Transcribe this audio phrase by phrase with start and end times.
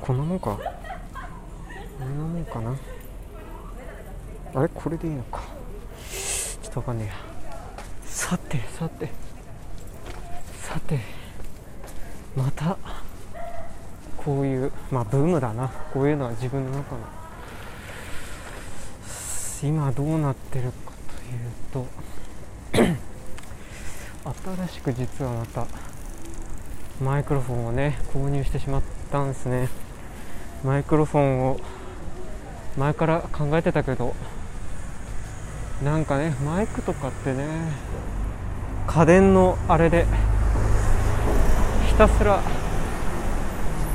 [0.00, 0.58] こんなもんか。
[1.98, 2.76] こんなもんかな。
[4.54, 4.68] あれ？
[4.68, 5.42] これでいいのか。
[6.62, 7.14] ちょっとわかんねえや。
[8.04, 9.10] さてさて。
[10.62, 10.98] さて。
[12.36, 12.76] また
[14.16, 15.68] こういうまあブームだな。
[15.92, 17.24] こういうのは自分の中の。
[19.62, 20.92] 今どうなってるか
[21.72, 21.86] というと
[24.68, 25.66] 新しく実はまた
[27.02, 29.68] マイクロフォンをね購入してしまってたんですね。
[30.64, 31.60] マイクロフォンを
[32.76, 34.12] 前から考えてたけど
[35.84, 37.46] なんかねマイクとかってね
[38.88, 40.04] 家電のあれで
[41.86, 42.42] ひたすら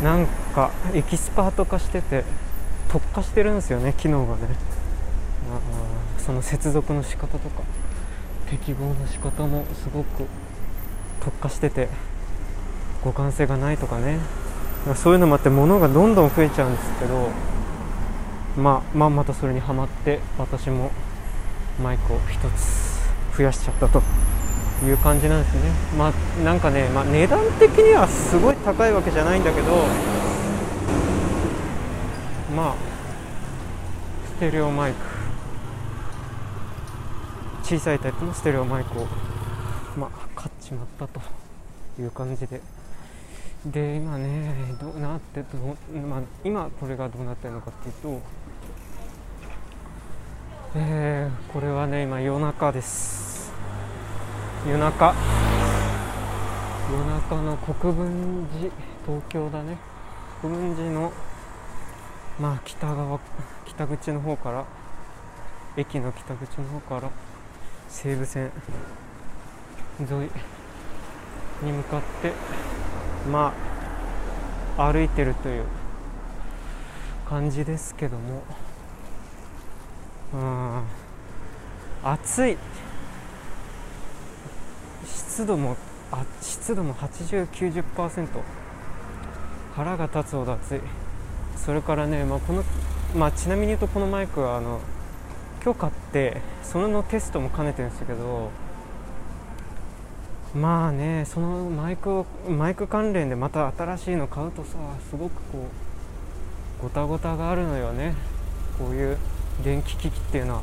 [0.01, 2.23] なんかエキスパート化してて
[2.87, 4.41] 特化してるんですよね機能がね。
[6.17, 7.63] その接続の仕方とか
[8.49, 10.27] 適合の仕方もすごく
[11.19, 11.89] 特化してて
[13.03, 14.19] 互換性がないとかね。
[14.95, 17.29] そういうのもあって物がどんどん増えちゃうんですけど
[18.57, 20.91] まあまあまたそれにはまって私も
[21.81, 24.01] マイクを1つ増やしちゃったと
[24.83, 25.61] いう感じなんですね。
[25.97, 29.67] まあなんかね、まあ、値段的にはすごい高いわけじゃないんだけど
[32.55, 32.75] まあ
[34.25, 34.97] ステレオマイク
[37.63, 39.07] 小さいタイプのステレオマイクを
[39.97, 41.21] まあ買っちまったと
[42.01, 42.61] いう感じで
[43.65, 48.21] で今ねどうなってどう、まあ、今これがどうなってるのかっていうと
[50.75, 53.51] えー、これはね今夜中です。
[54.67, 55.15] 夜中。
[56.91, 58.71] 夜中の国分寺
[59.03, 59.77] 東京だね。
[60.41, 61.11] 国分寺の
[62.39, 63.19] まあ北側
[63.65, 64.65] 北口の方から
[65.75, 67.11] 駅の北口の方から
[67.87, 68.51] 西武線
[69.99, 70.29] 沿い
[71.65, 72.31] に向かって
[73.31, 73.53] ま
[74.77, 75.65] あ歩いてるという
[77.27, 78.43] 感じですけども。
[80.33, 80.83] うん。
[82.03, 82.57] 暑い。
[85.05, 85.75] 湿度も
[86.11, 88.27] あ湿度も8090%
[89.75, 90.81] 腹が立つほど暑い。
[91.55, 92.63] それからね、まあこの
[93.15, 94.79] まあ、ちなみに言うとこのマイクはあの
[95.63, 98.51] 今日買ってそのテストも兼ねてるんですけど
[100.55, 104.77] まあねそのマイクをマイク関連でまた新しいの買うとさ
[105.09, 105.67] すごくこ
[106.79, 108.15] うごたごたがあるのよね。
[108.79, 109.17] こういう
[109.63, 110.61] 電気機器っていうのは。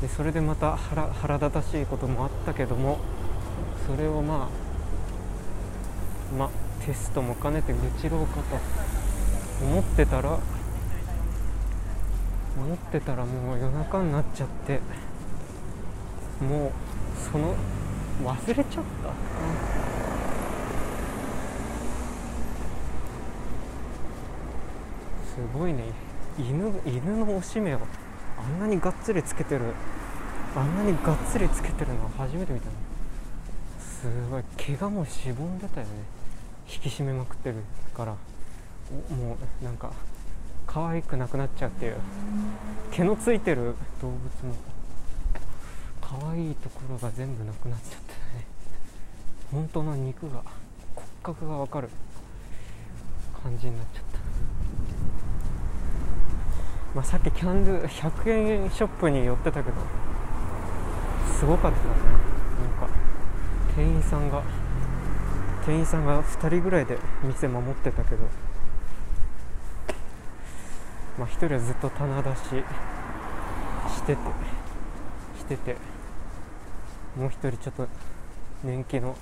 [0.00, 2.98] でそれでまた腹腹立たしいこともあったけども
[3.86, 4.48] それをま
[6.34, 6.50] あまあ
[6.86, 8.58] テストも兼ねて愚痴ろうかと
[9.62, 10.38] 思ってたら
[12.56, 14.80] 思ってたらもう夜中になっちゃって
[16.42, 16.72] もう
[17.30, 17.54] その
[18.24, 18.80] 忘れちゃった、
[25.26, 25.84] すごいね。
[26.38, 27.80] 犬犬のおしめを
[28.38, 29.74] あんなにがっつりつけてる
[30.56, 32.72] あんなにがっつりつけてるの初めて見たの
[33.80, 34.44] すごい。
[34.56, 35.92] 毛がもうしぼんでたよね。
[36.72, 37.56] 引き締めまくってる
[37.94, 38.16] から。
[39.16, 39.92] もうなんか
[40.66, 41.96] 可愛くなくなっちゃうっていう
[42.90, 44.54] 毛のついてる動物も
[46.10, 48.44] 可愛いところが全部なくなっちゃってね。
[49.52, 50.42] 本当の肉が
[50.96, 51.88] 骨格がわかる
[53.44, 54.18] 感じになっちゃった。
[56.96, 58.30] まあ、さっきキャンドゥ100
[58.64, 59.76] 円ショップに寄ってたけど
[61.38, 61.84] すごかったね。
[61.84, 62.92] なんか
[63.76, 64.42] 店員さんが
[65.64, 68.24] 店員さんが2人ぐらいで店守ってたけど
[71.16, 74.22] まあ1人はずっと棚出ししてて
[75.38, 75.89] してて。
[77.16, 77.88] もう1人ちょっと
[78.62, 79.16] 年季の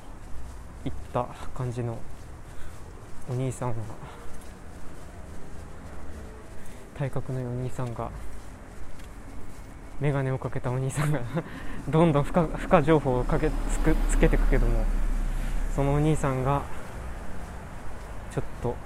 [0.84, 1.98] いった感じの
[3.30, 3.74] お兄さんは
[6.98, 8.10] 体格のいいお兄さんが
[10.00, 11.20] 眼鏡をかけたお兄さんが
[11.88, 14.84] どんどん負荷負荷情報をかけつくつけていくけども
[15.74, 16.62] そのお兄さんが
[18.32, 18.76] ちょっと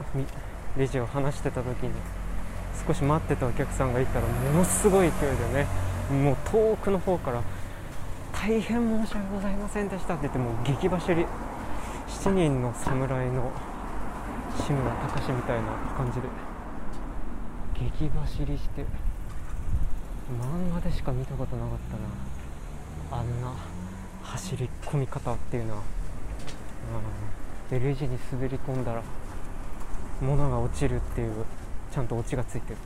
[0.77, 1.91] レジを離してた時に
[2.87, 5.67] 少し待ってたお客さんがいたらものすごい勢いでね。
[6.11, 7.43] もう遠くの方から
[8.43, 11.25] 「大変申し訳ございませんでした」って言ってもう激走り
[12.09, 13.53] 7人の侍の
[14.57, 16.27] 志村隆みたいな感じで
[17.75, 18.85] 激走りして
[20.41, 21.79] 漫画でしか見たことなかっ
[23.11, 23.21] たな。
[23.21, 23.55] あんな
[24.25, 25.83] 走り込み方っていうのは、
[27.71, 29.03] うん、でレジに滑り込んだら
[30.21, 31.45] 物が落ちるっていう
[31.93, 32.77] ちゃんとオチがついてる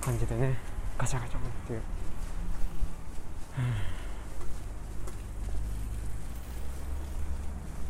[0.00, 0.56] 感じでね。
[0.96, 1.80] ガチャガチャっていう、
[3.58, 3.97] うん、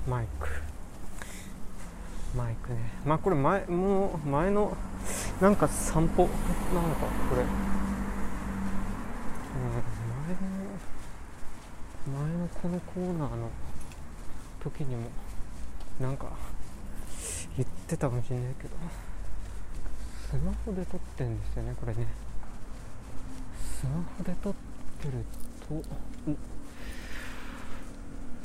[0.06, 0.48] マイク。
[2.36, 2.78] マイクね。
[3.04, 4.76] まあこれ前もう前の
[5.40, 6.24] なんか散歩。
[6.24, 7.48] なのかこれ、うん、
[12.12, 13.50] 前の前のこのコーナーの
[14.62, 15.08] 時にも
[16.00, 16.32] なんか
[17.56, 18.70] 言ってたかもしれないけど
[20.30, 22.06] スマホで撮ってんですよねこれね。
[23.80, 24.54] スマホで撮っ
[25.00, 25.24] てる
[25.68, 25.82] と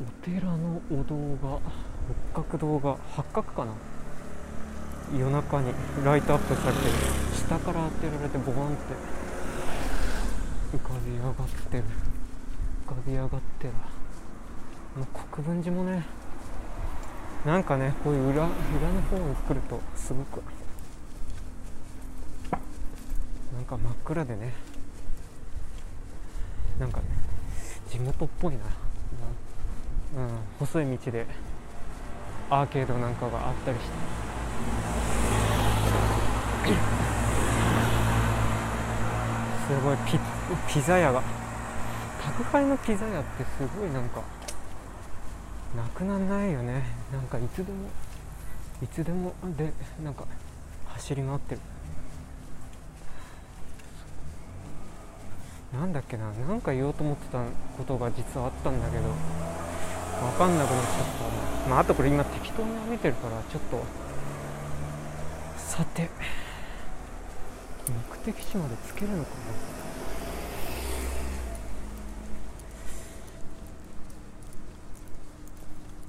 [0.02, 1.16] お寺のお堂
[1.48, 1.60] が
[2.34, 3.74] 六角堂が八角かな？
[5.18, 5.72] 夜中に
[6.04, 6.80] ライトアップされて
[7.36, 8.94] 下から当てられてボワンって
[10.76, 11.34] 浮かび上がっ
[11.70, 11.84] てる。
[12.86, 13.30] 浮かび上がっ
[13.60, 13.74] てる。
[14.98, 16.04] もう国分寺もね
[17.46, 18.50] なんかねこういう裏裏の
[19.10, 20.42] 方に来るとすごく
[23.54, 24.54] なんか真っ暗でね
[26.80, 27.06] なんかね
[27.90, 28.60] 地元っぽいな、
[30.16, 30.30] うん、
[30.60, 31.26] 細い道で
[32.50, 33.90] アーケードなんかがあったりして。
[39.68, 40.20] すごいピ
[40.72, 41.24] ピザ屋が。
[42.22, 44.22] 宅配のピザ屋ってすごいなんか
[45.76, 46.84] なくなんないよね。
[47.12, 47.70] なんかいつでも
[48.84, 49.74] いつでもで
[50.04, 50.26] なんか
[50.88, 51.62] 走り回ってる。
[55.74, 56.32] なんだっけな。
[56.32, 57.40] なんか言おうと思ってた
[57.78, 59.63] ことが実はあったんだけど。
[60.24, 61.06] 分かんなくなっちゃっ
[61.64, 61.70] た。
[61.70, 63.84] まああとこれ今適当に見てるからちょっと。
[65.58, 66.10] さて。
[67.88, 69.36] 目的地までつけるのかな。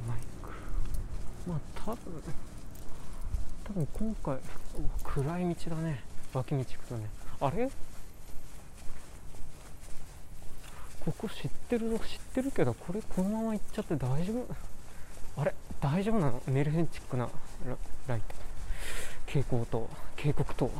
[0.09, 0.51] マイク。
[1.49, 1.99] まあ多分。
[3.65, 4.39] 多分今回
[5.03, 6.05] 暗い道だね。
[6.33, 7.09] 脇道行くとね。
[7.41, 7.69] あれ？
[11.05, 12.05] ここ知ってるの知っ
[12.35, 14.33] てるけどこれこのまま行っちゃって大丈
[15.37, 15.43] 夫？
[15.43, 15.55] あれ？
[15.81, 16.41] 大丈夫なの？
[16.47, 17.29] メルヘンチックな
[18.07, 18.35] ライト。
[19.27, 19.89] 蛍光灯。
[20.17, 20.71] 警告灯。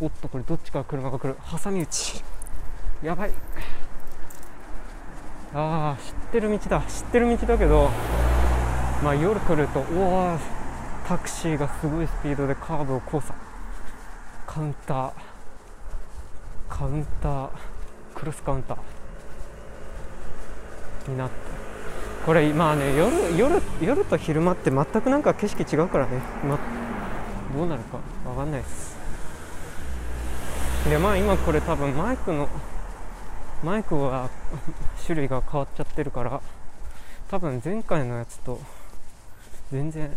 [0.00, 1.36] おっとこれどっちから車が来る？
[1.62, 2.24] 挟み撃ち。
[3.02, 3.32] やばい。
[5.52, 6.80] ああ知ってる道だ。
[6.82, 7.90] 知ってる道だけど
[9.02, 10.38] まあ、夜来るとおお
[11.08, 13.34] タクシーがすごいスピードでカーブを交差
[14.46, 15.12] カウンター。
[16.68, 17.50] カウンター。
[18.14, 18.78] クロスカウンター。
[21.10, 21.34] になって。
[22.24, 26.58] これまあね夜夜夜と昼間って全くなんか景色違うからね、ま、
[27.56, 28.96] どうなるか分かんないです。
[30.88, 32.48] でまあ今これ多分マイクの
[33.64, 34.28] マイクは
[35.04, 36.40] 種類が変わっちゃってるから
[37.30, 38.60] 多分前回のやつと
[39.72, 40.14] 全然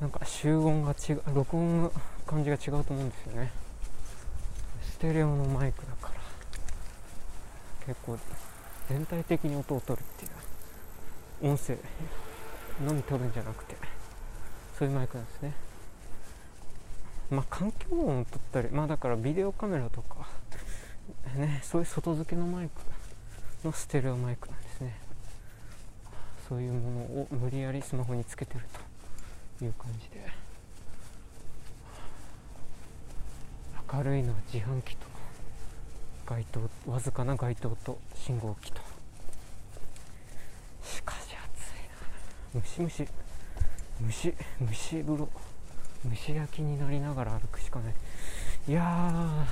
[0.00, 1.92] なんか集音が違う録音の
[2.26, 3.50] 感じが違うと思うんですよね。
[4.82, 6.20] ステレオのマイクだから。
[7.86, 8.18] 結構
[8.88, 10.28] 全体的に音を取るってい
[11.48, 11.76] う音声
[12.84, 13.76] のみ取るんじゃなくて
[14.78, 15.54] そういうマイクなんですね。
[17.30, 20.28] まあ環境音を取ったりまあだからビデオカメラとか
[21.36, 24.96] ねそういう外付けのマイクのステレオマイクなんですね。
[26.48, 28.60] そういうものを無理やりスマホにつけてる
[29.58, 30.44] という感じで。
[33.92, 35.06] 明るいのは自販機と
[36.24, 38.80] 街灯わずかな街灯と信号機と。
[40.82, 41.34] しかし暑い
[42.54, 42.60] な。
[42.60, 43.06] ムシムシ
[44.02, 45.28] 蒸し蒸し風呂。
[46.06, 47.94] 蒸し焼きになりながら歩くしかない。
[48.68, 49.46] いや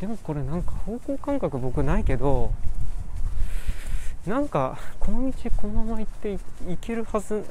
[0.00, 2.52] でもこれなんか方向感覚僕ないけど
[4.26, 6.38] なんかこの道このまま行ってい
[6.80, 7.46] けるはず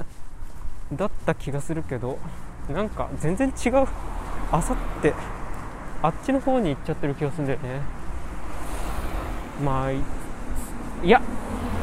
[0.92, 2.20] だった気がするけど
[2.70, 3.88] なんか全然違う。
[4.52, 5.16] あさって
[6.04, 7.82] あっちの方に行っちゃってる気がするんだよね。
[9.64, 9.98] まあい
[11.04, 11.22] や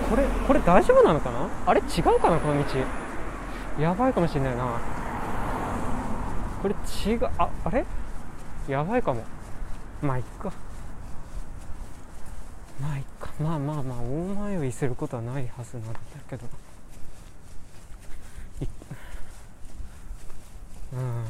[0.09, 1.49] これこれ大丈夫なのかな？
[1.67, 3.83] あれ違うかなこの道。
[3.83, 4.81] やばいかもしれないな。
[6.63, 6.75] これ
[7.07, 7.87] 違うああれ？
[8.69, 9.23] やばいかも。
[10.03, 10.53] まあいっか。
[12.81, 13.31] まあいっか。
[13.41, 15.99] まあまあまあ大迷いすることはないはずなんだ
[16.29, 16.47] けど。
[20.93, 21.25] うん。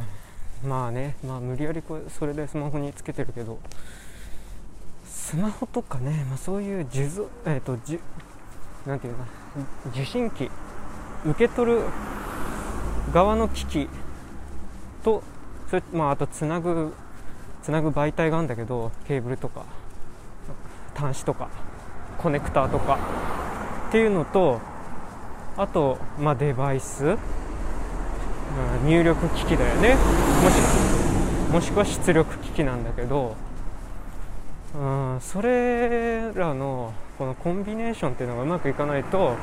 [0.65, 3.59] まあねまあ無理やりこれそれでスマホにつけてるけど
[5.07, 6.99] スマホとかね、まあ、そういう受
[7.47, 7.99] え、ー、とじ
[8.87, 9.25] なんていうか
[9.93, 10.51] 受信機
[11.25, 11.83] 受け取る
[13.13, 13.89] 側の機器
[15.03, 15.23] と
[15.69, 16.93] それ、まあ、あとつなぐ
[17.63, 19.65] つなぐ媒体があるんだけどケーブルとか
[20.95, 21.49] 端子とか
[22.19, 22.99] コネクターとか
[23.89, 24.61] っていうのと
[25.57, 27.19] あと、まあ、デバイス、
[28.83, 29.95] うん、入力機器だよね。
[30.43, 30.91] もし
[31.53, 33.35] もしくは出力機器なんだけど、
[34.75, 39.35] うん、それらのこのコンビネーションっていうのがうまくいかないと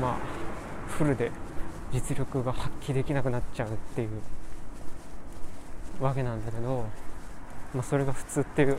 [0.00, 0.16] まあ
[0.88, 1.30] フルで
[1.92, 4.10] 実力が発揮できなくなっちゃうっていう
[6.00, 6.86] わけなんだけど、
[7.74, 8.78] まあ、それが普通っていう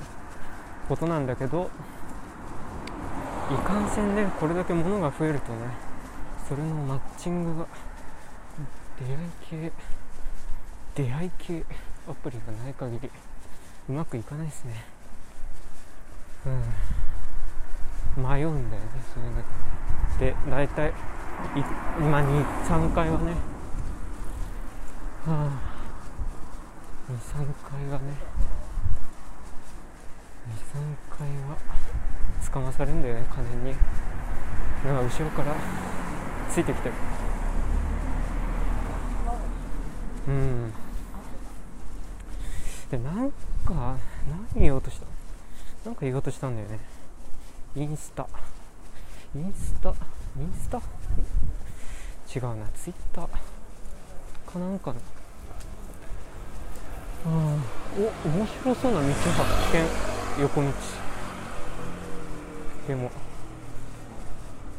[0.90, 1.70] ことなんだけど
[3.52, 5.60] いかんせんねこれだけ物が増えるとね
[6.50, 7.68] それのマッチングが
[9.00, 9.72] 出会い系
[10.96, 11.64] 出会い系
[12.10, 13.10] アプリがない限り
[13.90, 14.86] うまくいかないですね。
[18.18, 18.24] うん。
[18.24, 19.44] 迷うんだよねそういうの。
[20.20, 20.94] で大体
[22.00, 23.32] 今23回はね。
[25.26, 25.78] はあ。
[27.12, 28.38] 23回はね。
[30.48, 31.58] 23回は
[32.52, 33.76] 捕まされるんだよね金に。
[34.86, 35.56] だか後ろから
[36.50, 36.96] ついてきてる。
[40.28, 40.74] うん。
[42.92, 43.32] でなん
[43.66, 43.98] か
[44.54, 45.06] 何言おうとした？
[45.86, 46.80] なんか言おうとしたんだよね。
[47.76, 48.28] インスタ。
[49.36, 49.90] インスタ？
[49.90, 50.78] インスタ？
[52.36, 52.66] 違うな。
[52.76, 53.28] ツイッター。
[54.52, 55.00] かなんかの。
[57.26, 57.58] あ
[58.26, 59.18] お面白そうな道発
[60.38, 60.42] 見。
[60.42, 60.68] 横道。
[62.88, 63.12] でも。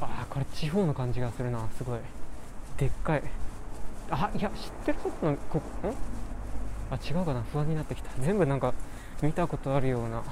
[0.00, 1.68] ああこれ地方の感じがするな。
[1.76, 2.00] すごい。
[2.76, 3.22] でっかい。
[4.10, 5.94] あいや知ってることのここん？
[6.90, 7.42] あ違うかな。
[7.52, 8.10] 不安になってきた。
[8.20, 8.72] 全部なんか
[9.22, 10.22] 見たことあるような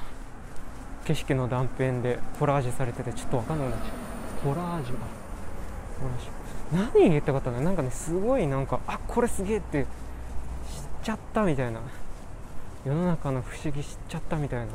[1.05, 3.87] 景色の断片でコラージュされててちょっと分かんなくなっちゃ
[4.51, 4.55] う。
[4.55, 4.95] コラージュ。
[4.95, 5.01] コ
[6.07, 7.01] ラージュ。
[7.01, 7.61] 何言ったかったの？
[7.61, 9.89] なんかねすごいなんかあこれすげえって知っ
[11.05, 11.81] ちゃったみたいな。
[12.85, 14.67] 世の中の不思議知っちゃったみたいな。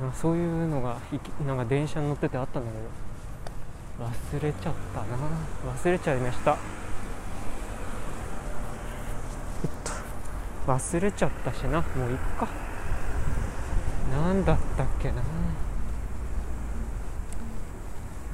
[0.00, 0.98] なんかそういうのが
[1.46, 2.86] なんか電車に乗っててあったんだけど。
[3.98, 5.06] 忘れちゃったな。
[5.72, 6.58] 忘れちゃいました。
[10.66, 11.80] 忘れちゃったしな。
[11.80, 12.48] もういっか。
[14.10, 15.22] 何だったっけな。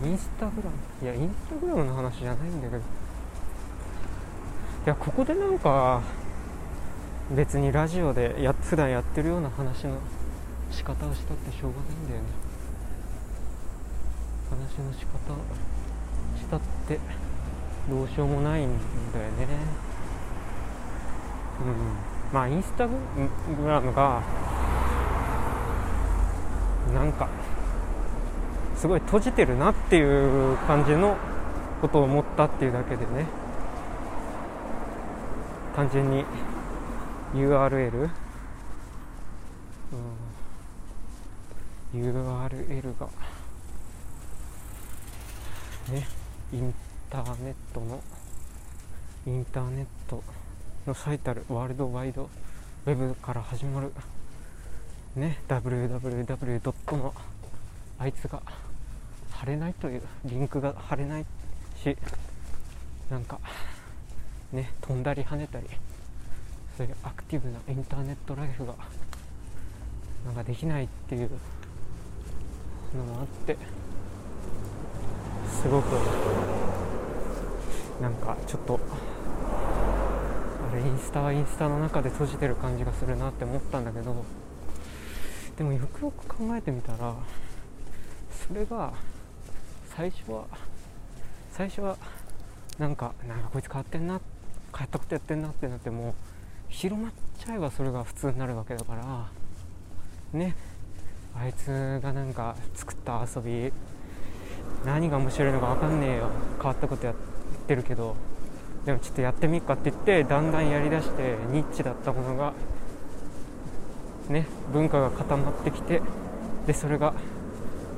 [0.05, 0.77] インスタグラム。
[1.03, 2.79] いやインスタグラムの話じゃないんだけど。
[2.79, 2.83] い
[4.87, 6.03] やここでなんか
[7.31, 9.99] 別にラジオでや普段やってるような話の
[10.71, 12.27] 仕方をしたってしょうがないんだよね。
[14.51, 15.19] 話の仕方
[16.37, 16.99] したって
[17.89, 18.69] どうしようもないん
[19.13, 19.47] だよね。
[21.61, 22.12] うん。
[22.33, 22.95] まあインスタグ
[23.67, 24.23] ラムが
[26.95, 27.29] なんか
[28.77, 31.17] すごい閉じてるなっていう感じの
[31.81, 33.27] ことを思ったっていうだけでね。
[35.75, 36.25] 単純に
[37.35, 38.11] URL、
[41.95, 43.09] うん、URL が
[45.91, 46.07] ね
[46.53, 46.75] イン
[47.09, 48.01] ターネットの
[49.27, 50.23] インターネット。
[50.87, 52.29] の最たるワールドワイド
[52.87, 53.93] ウェブから始まる
[55.15, 56.97] ね www.
[56.97, 57.15] の
[57.99, 58.43] あいつが
[59.31, 61.25] 貼れないというリンクが貼れない
[61.83, 61.97] し
[63.11, 63.39] なんか
[64.53, 65.67] ね飛んだり跳ねたり
[66.77, 68.75] そういうアクティブなインターネットライフが
[70.27, 71.31] なんかできないっていう
[72.97, 73.57] のもあって
[75.49, 75.93] すごく
[78.01, 78.81] なんかちょっと
[80.73, 84.25] れインスタはインスタの中で閉じてる感じがするなって思ったんだけど
[85.57, 87.15] でもよくよく考えてみたら
[88.49, 88.93] それが
[89.95, 90.45] 最初は
[91.53, 91.97] 最初は
[92.79, 94.21] なんかなんかこいつ変わってんな
[94.73, 96.15] 変わったことやってんなってなっても
[96.69, 100.57] 広まっちゃえばそれが普通になるわけだからね
[101.35, 103.73] あいつがなんか作った遊び
[104.85, 107.15] 何が面白いのか分かんねえよ変わったことやっ
[107.67, 108.17] てるけど
[108.85, 112.53] でもちょっとやってみっかって言ってだんだんやりだしてニッチだったものが
[114.29, 116.01] ね文化が固まってきて
[116.67, 117.15] でそれが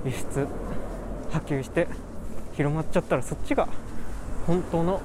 [0.05, 0.47] 輸出
[1.31, 1.89] 波及して
[2.57, 3.69] 広まっちゃったらそっちが
[4.47, 5.01] 本当の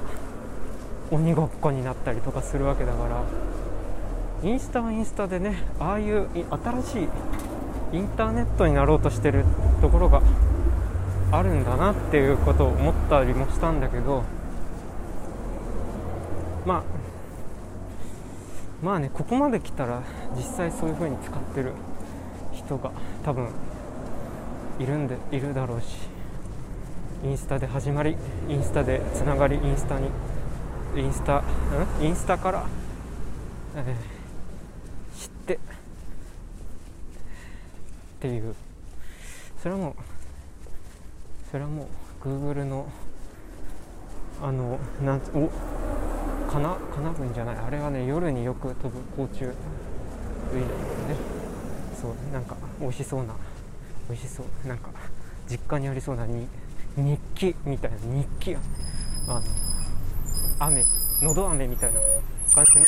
[1.12, 3.24] 鬼ごっこになったりとかするわけだから
[4.44, 7.00] インスタはインスタでねああいう新し
[7.94, 9.46] いインターネットになろうとしてる
[9.82, 10.22] ところが
[11.32, 14.24] あるんだなっていうことを思ったりもしたんだけど
[16.70, 16.84] まあ
[18.86, 20.04] まあねここまで来たら
[20.36, 21.74] 実際そういう風に使ってる
[22.54, 22.92] 人が
[23.26, 23.50] 多分
[24.80, 25.98] いるんでいるだろうし
[27.24, 28.16] インスタで始まり
[28.48, 30.10] インスタでつながりインスタに
[30.96, 31.44] インスタん？
[32.06, 32.68] インスタから、
[33.76, 35.60] えー、知ってっ
[38.20, 38.54] ていう。
[39.62, 39.94] それはもう
[41.52, 41.88] それはも
[42.24, 42.88] う Google の
[44.42, 45.50] あのなんお？
[46.50, 47.56] かなかな分じゃない。
[47.56, 51.16] あれはね夜によく飛ぶ甲虫類なんですね。
[52.02, 53.36] そうなんか美味しそうな
[54.10, 54.90] 美味しそうなんか
[55.48, 56.48] 実家にありそうなに
[56.98, 58.60] 日記みたいな日記や
[59.28, 59.42] あの
[60.60, 60.84] 雨
[61.22, 62.00] のど飴みたいな
[62.54, 62.86] 感じの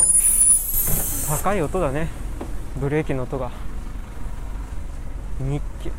[1.28, 2.08] 高い音だね。
[2.80, 3.50] ブレーキの音が。
[5.38, 5.90] 日記。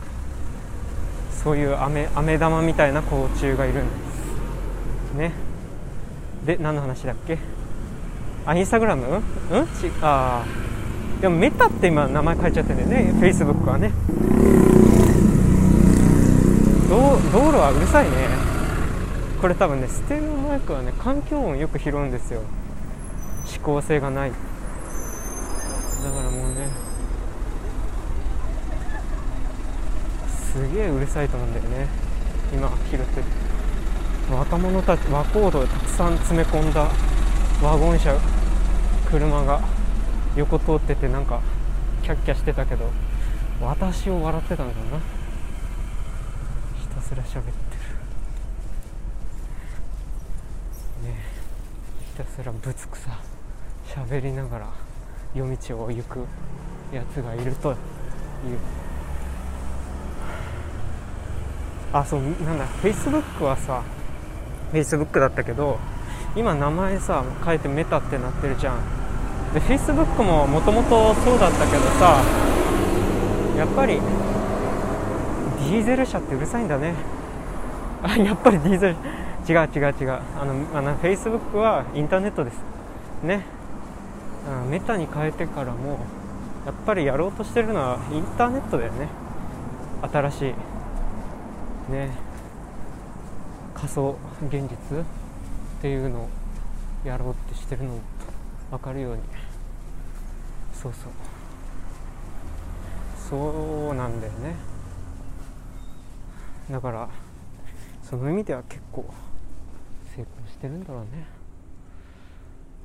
[1.43, 3.95] そういう飴飴玉みたいな甲虫がいるんで
[5.11, 5.13] す。
[5.17, 5.31] ね。
[6.45, 7.37] で何の話だっけ？
[8.45, 9.21] あインスタグラムうん？
[9.67, 10.43] ちあ
[11.21, 13.13] でもメタって今名前変えちゃってるんだよね。
[13.13, 13.91] フェイスブックはね。
[16.89, 18.11] 道道路はうるさいね。
[19.39, 22.41] これ多分ねステレオマイクはね環境音よく拾うんですよ。
[23.47, 24.31] 指向性がない。
[24.31, 26.67] だからもうね
[30.51, 31.87] すげえうるさいと思うんだよね。
[32.53, 33.23] 今拾ってる。
[34.33, 36.89] 若者たち和コードたくさん詰め込んだ
[37.61, 38.17] ワゴン車
[39.09, 39.61] 車が
[40.35, 41.41] 横通っててなんか
[42.01, 42.89] キャッキャしてたけど
[43.61, 44.99] 私を笑ってたのかな。
[46.81, 47.49] ひたすら喋って
[51.03, 51.09] る。
[51.09, 51.19] ね
[52.11, 53.19] ひたすらぶつくさ
[53.87, 54.67] 喋りながら
[55.35, 56.25] 夜道を行く
[56.91, 57.77] やつがいるという。
[61.93, 62.65] あそうなんだ。
[62.65, 63.83] フェイスブックはさ
[64.73, 65.77] フェイスブックだったけど
[66.35, 68.77] 今名前さ変えてメタってなってるじゃん。
[69.53, 72.23] でフェイスブックももともとそうだったけどさ
[73.55, 76.95] やっぱりディーゼル車ってうるさいんだね。
[78.01, 78.95] あやっぱりディーゼル
[79.47, 80.09] 違う違う違う。
[80.11, 82.57] あのあのフェイスブックはインターネットです。
[83.23, 83.45] ね。
[84.71, 85.99] メタに変えてからも
[86.65, 89.07] やっぱりやろうとしてるのはインターネットだよね。
[90.11, 91.91] 新しい。
[91.91, 92.09] ね。
[93.75, 94.15] 仮想。
[94.47, 95.01] 現実？
[95.01, 95.05] っ
[95.81, 96.29] ていうのを
[97.05, 97.99] やろうってしてるのも
[98.71, 99.21] 分かるように。
[100.73, 101.11] そうそう。
[103.29, 104.55] そうなんだよね。
[106.71, 107.09] だから
[108.01, 109.05] その意味では結構
[110.15, 111.07] 成功してるんだろうね。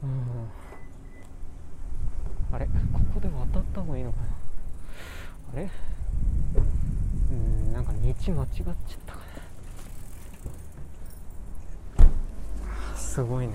[0.03, 0.11] うん。
[2.55, 2.67] あれ？
[2.67, 2.73] こ
[3.15, 4.27] こで渡った方がいいのかな？
[5.53, 5.71] あれ？
[7.31, 8.37] うんなんか道間違っちゃっ
[9.07, 9.28] たかな？
[13.19, 13.55] すごいね。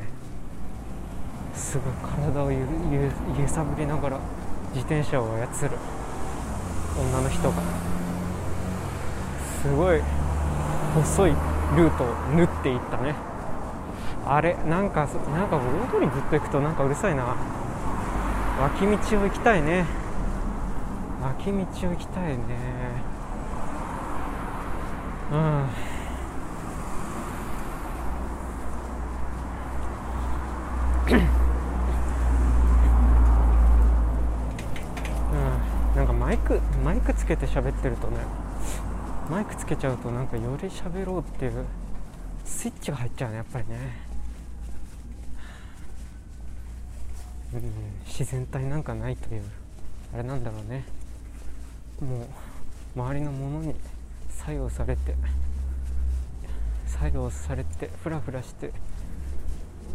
[1.55, 1.93] すごい
[2.27, 4.19] 体を揺さぶりながら
[4.75, 5.77] 自転車を操る。
[6.99, 7.63] 女の人が。
[9.61, 10.01] すごい。
[10.95, 11.31] 細い
[11.77, 13.15] ルートを縫っていったね。
[14.25, 15.61] あれなんかなんか大
[15.97, 17.33] 通りずっと行くとなんかうるさいな。
[18.59, 19.85] 脇道を行きたいね。
[21.21, 21.55] 脇道を
[21.91, 22.43] 行きたいね。
[25.31, 25.93] うん
[36.13, 38.17] かマイクマイクつけて喋ってるとね
[39.31, 41.65] マイクつけちゃうとなんかより喋ろうっていう
[42.43, 43.77] スイッチが入っちゃうねやっぱりね、
[47.53, 47.61] うん、
[48.05, 49.43] 自然体なんかないという
[50.13, 50.83] あれなんだろうね。
[52.01, 52.27] も
[52.97, 53.75] う周りのものに
[54.29, 55.15] 作用されて
[56.85, 58.71] 作用されてフラフラして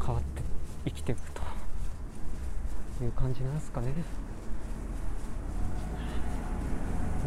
[0.00, 0.42] 変わって
[0.86, 3.92] 生きていくという感じなんですかね。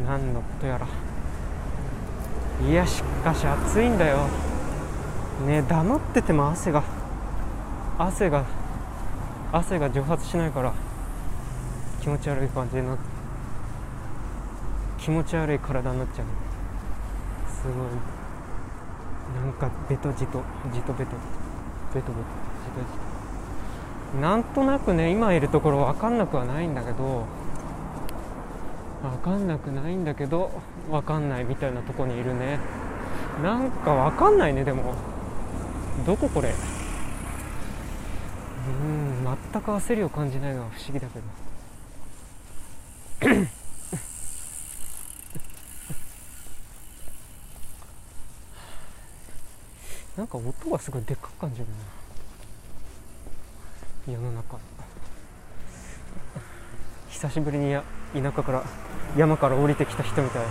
[0.06, 0.86] 何のことやら。
[2.68, 4.28] いやしかし暑いんだよ。
[5.46, 6.82] ね黙ってても汗が
[7.98, 8.44] 汗が
[9.52, 10.72] 汗が蒸発しないから
[12.00, 13.02] 気持ち悪い感じになって
[14.98, 16.26] 気持ち悪い体になっちゃう。
[17.50, 17.74] すごい。
[19.44, 21.16] なんかベトジトジトベト。
[21.94, 22.02] ベトベト。
[22.02, 22.12] ジトジ
[24.14, 24.20] ト。
[24.20, 27.24] なんとなくね今いるところ分かんなくはないんだけど
[29.02, 30.50] 分かんなくないんだけど
[30.90, 32.58] 分かんないみたいなとこにいるね。
[33.42, 34.94] なんか分かんないねでも。
[36.06, 36.54] どここれ？
[38.68, 41.24] うん全く焦りを感じないのは不思議だけど。
[50.16, 51.66] なんか音がすごいでっかく感じる
[54.06, 54.12] な。
[54.12, 54.58] 世の中。
[57.08, 58.64] 久しぶりにや田舎から
[59.16, 60.42] 山から降りてきた人みたい。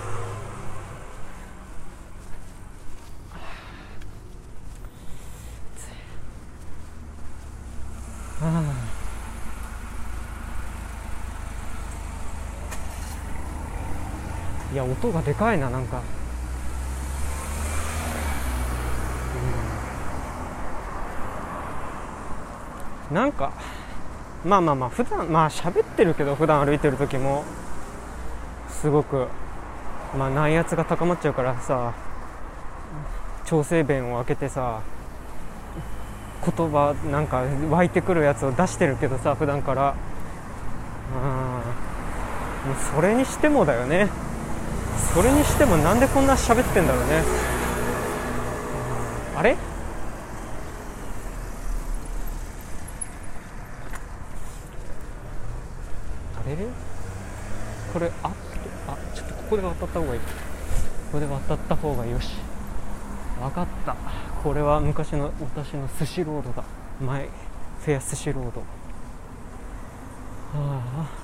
[14.74, 16.02] いや音がでかいななんか、
[23.10, 23.52] うん、なんか
[24.46, 27.44] まあまあまあ普段まあ喋ってるけど普段歩いてる時も。
[28.82, 29.28] すごく
[30.18, 31.94] まあ内圧が高まっちゃうからさ
[33.46, 34.82] 調整弁を開けてさ
[36.44, 39.96] 言葉なんか湧いてくるやつを出してるけどさ普段から。
[41.14, 41.62] うん。
[42.96, 44.08] それにしてもだよね。
[45.14, 47.22] それにしてもなんでこんな喋ってんだろうね
[49.36, 49.58] あれ
[56.40, 56.58] あれれ
[57.92, 58.32] これあ
[58.88, 60.22] あちょっとここで渡った方がいい。
[60.22, 60.28] こ
[61.12, 62.36] こで渡った方がよし。
[63.38, 63.98] 分かった。
[64.42, 66.64] これは昔の私の寿司ロードだ。
[67.02, 67.28] 前
[67.82, 68.62] フェア寿司ロード。
[68.62, 68.66] は
[70.56, 71.21] あ。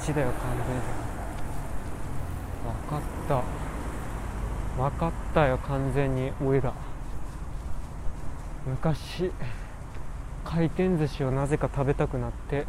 [0.00, 0.82] 1だよ完全に。
[2.64, 3.42] 分かった。
[4.82, 6.72] 分かったよ完全に俺ら。
[8.66, 9.32] 昔
[10.44, 12.66] 回転寿司をなぜか食べたくなって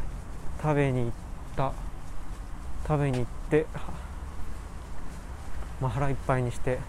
[0.62, 1.12] 食べに行っ
[1.56, 1.74] た。
[2.88, 3.68] 食べに行って
[5.80, 6.80] まあ、腹いっぱいにして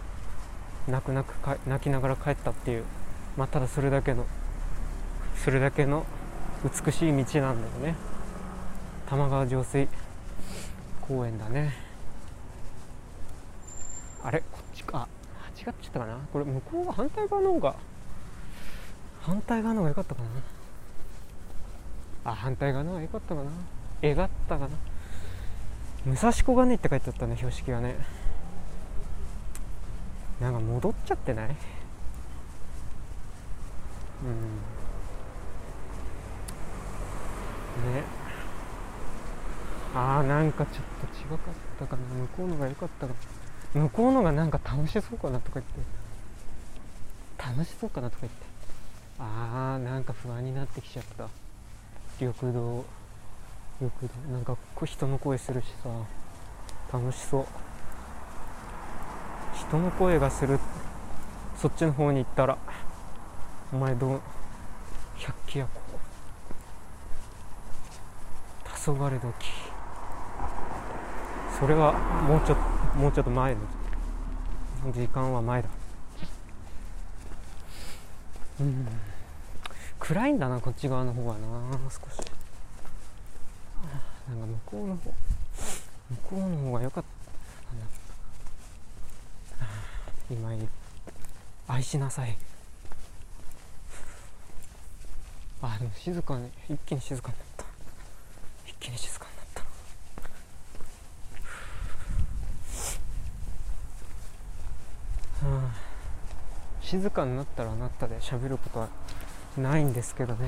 [0.89, 2.85] 泣く泣くか泣きながら帰ったっていう、
[3.37, 4.27] まあ、ただそれだけの
[5.45, 6.05] それだけの
[6.65, 7.95] 美しい道なんだよね。
[9.09, 9.89] 玉川上水。
[11.11, 11.75] 公園だね。
[14.23, 14.45] あれ？
[14.53, 15.09] こっちか。
[15.59, 16.19] 違っちゃったかな？
[16.33, 17.75] これ向こうが反対側の方が
[19.21, 20.29] 反対側の方が良かったかな？
[22.31, 23.51] あ反対側の方が良かったかな？
[24.03, 24.77] 絵がったかな？
[26.07, 27.97] 武蔵小金井って書いてあったね標識がね。
[30.41, 31.47] なんか戻っちゃってない？
[31.47, 31.55] うん。
[37.95, 38.20] ね。
[39.95, 42.03] ああなんかちょっと違かったかな。
[42.15, 43.15] 向こうのが良かったか
[43.75, 45.81] 向こうのがなんか楽しそうかなとか言って。
[47.39, 48.39] 楽しそうかなとか言って。
[49.19, 51.29] ああなんか不安になってきちゃった。
[52.21, 52.85] 緑道。
[53.81, 53.93] 緑
[54.27, 54.33] 道。
[54.33, 55.89] なんか人の声するしさ。
[56.93, 57.47] 楽しそう。
[59.55, 60.59] 人の声がする。
[61.57, 62.59] そっちの方に行ったら。
[63.73, 64.21] お前どう
[65.19, 65.71] 百鬼夜行。
[68.65, 69.70] 黄昏時。
[71.61, 71.93] それは
[72.27, 73.61] もうちょっともうちょっと前の
[74.93, 75.69] 時間は前だ。
[78.61, 78.89] うん。
[79.99, 81.41] 暗いんだなこっち側の方はな。
[81.91, 82.27] 少し。
[84.29, 85.11] なんか向こうの方。
[85.11, 85.15] 向
[86.25, 87.11] こうの方が良かった。
[90.31, 90.51] 今
[91.69, 92.39] 愛しなさい。
[95.61, 97.65] あでも静かに一気に静かになった。
[98.67, 99.40] 一気に静かになった。
[105.43, 105.71] はあ、
[106.83, 108.89] 静かになったらなったで喋ることは
[109.57, 110.47] ないんですけどね。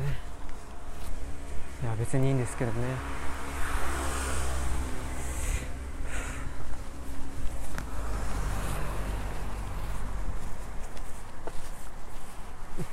[1.83, 3.23] いや別にいいんですけどね。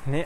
[0.07, 0.21] ね。
[0.21, 0.25] っ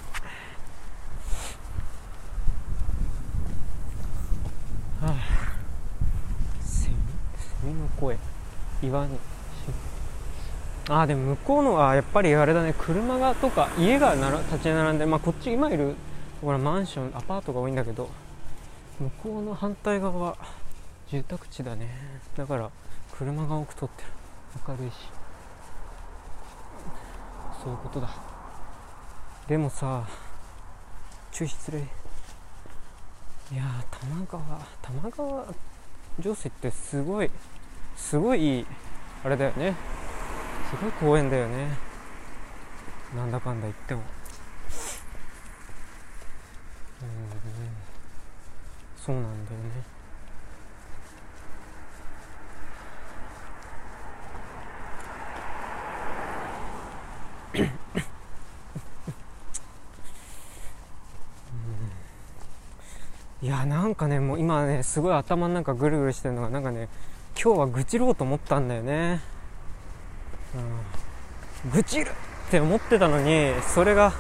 [5.02, 5.16] はあ。
[6.64, 6.90] セ
[7.64, 8.18] ミの声。
[8.82, 9.33] 岩に。
[10.94, 15.96] ああでも向こうのはやっぱりあれだね車がとか家がなら立ち並んでまあこっち今いる
[16.40, 18.12] ほらマンションアパートが多いんだけど
[19.00, 20.38] 向こうの反対側は
[21.10, 21.90] 住宅地だね。
[22.38, 22.70] だから
[23.12, 24.10] 車が多く通ってる。
[24.68, 24.94] 明るいし。
[27.64, 28.10] そういうことだ。
[29.48, 30.08] でもさ
[31.32, 31.80] 注意失礼。
[31.80, 31.82] い
[33.56, 34.44] や多摩川
[34.82, 35.46] 多摩川
[36.20, 37.32] 上水ってすごい
[37.98, 38.66] すごいいい
[39.24, 40.03] あれだよね。
[40.76, 41.68] すごい公園だよね。
[43.16, 44.02] なんだかんだ言っても。
[47.02, 47.08] うん。
[48.98, 49.94] そうなんだよね。
[63.42, 66.88] いやなんかねもう今ねすごい頭の中ぐるぐるしてるのがなんかね
[67.36, 69.20] 今日は愚痴ろうと思ったんだよね、
[70.56, 74.14] うん、愚痴るって思ってたのにそれが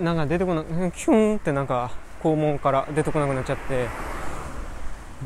[0.00, 1.92] なんか出てこないキュンってなんか
[2.22, 3.88] 肛門から出てこなくなっちゃって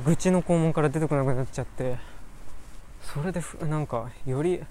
[0.05, 1.97] 愚痴の肛門から出てこなくなっちゃって
[3.03, 4.63] それでなんかより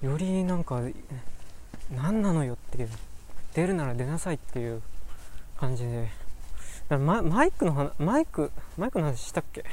[0.00, 0.80] よりなんか
[1.90, 2.88] 何なのよっていう。
[3.54, 4.80] 出るなら出なさいっていう。
[5.60, 6.08] 感じで。
[6.88, 9.64] だママイクの話マイクマイクの話したっけ？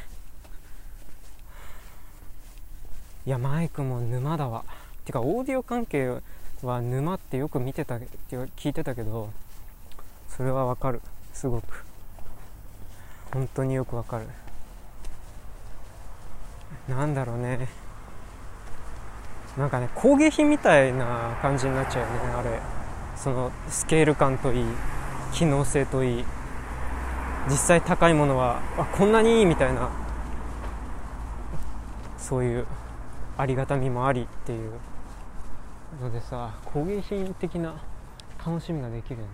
[3.25, 4.63] いやマイクも沼だわ。
[5.09, 6.07] てかオーディオ関係
[6.61, 9.31] は沼ってよく見てた聞いてたけど
[10.27, 11.01] それはわかる。
[11.33, 11.83] すごく。
[13.33, 14.27] 本当によくわかる。
[16.87, 17.67] なんだろうね。
[19.57, 22.59] なんかね工芸品みたいな感じになっちゃうよねあれ。
[23.15, 24.63] そのスケール感といい
[25.33, 26.25] 機能性といい。
[27.49, 29.89] 実際高いものはあこんなにいいみたいな。
[32.19, 32.67] そういう
[33.37, 34.73] ありがたみもありっていう。
[36.01, 37.75] のでさ工芸品的な
[38.45, 39.31] 楽しみができるよね。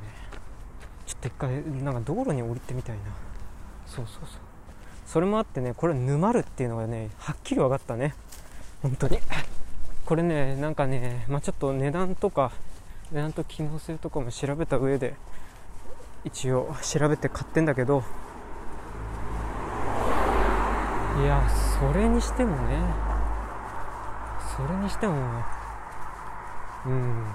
[1.05, 3.03] ちょっと一回なんか道路に降りてみたいな。
[3.85, 4.39] そうそうそう。
[5.05, 8.15] それもあってねこれ沼るっていうのがねはっきり分かったね。
[8.81, 9.19] 本当に。
[10.05, 12.51] これねなんかねまあちょっと値段とか
[13.11, 15.15] 値段と機能性とかも調べた上で
[16.23, 18.03] 一応調べて買ってんだけど。
[21.17, 21.47] いや
[21.79, 22.77] それにしてもね
[24.57, 25.15] それにしても
[26.85, 27.25] うん。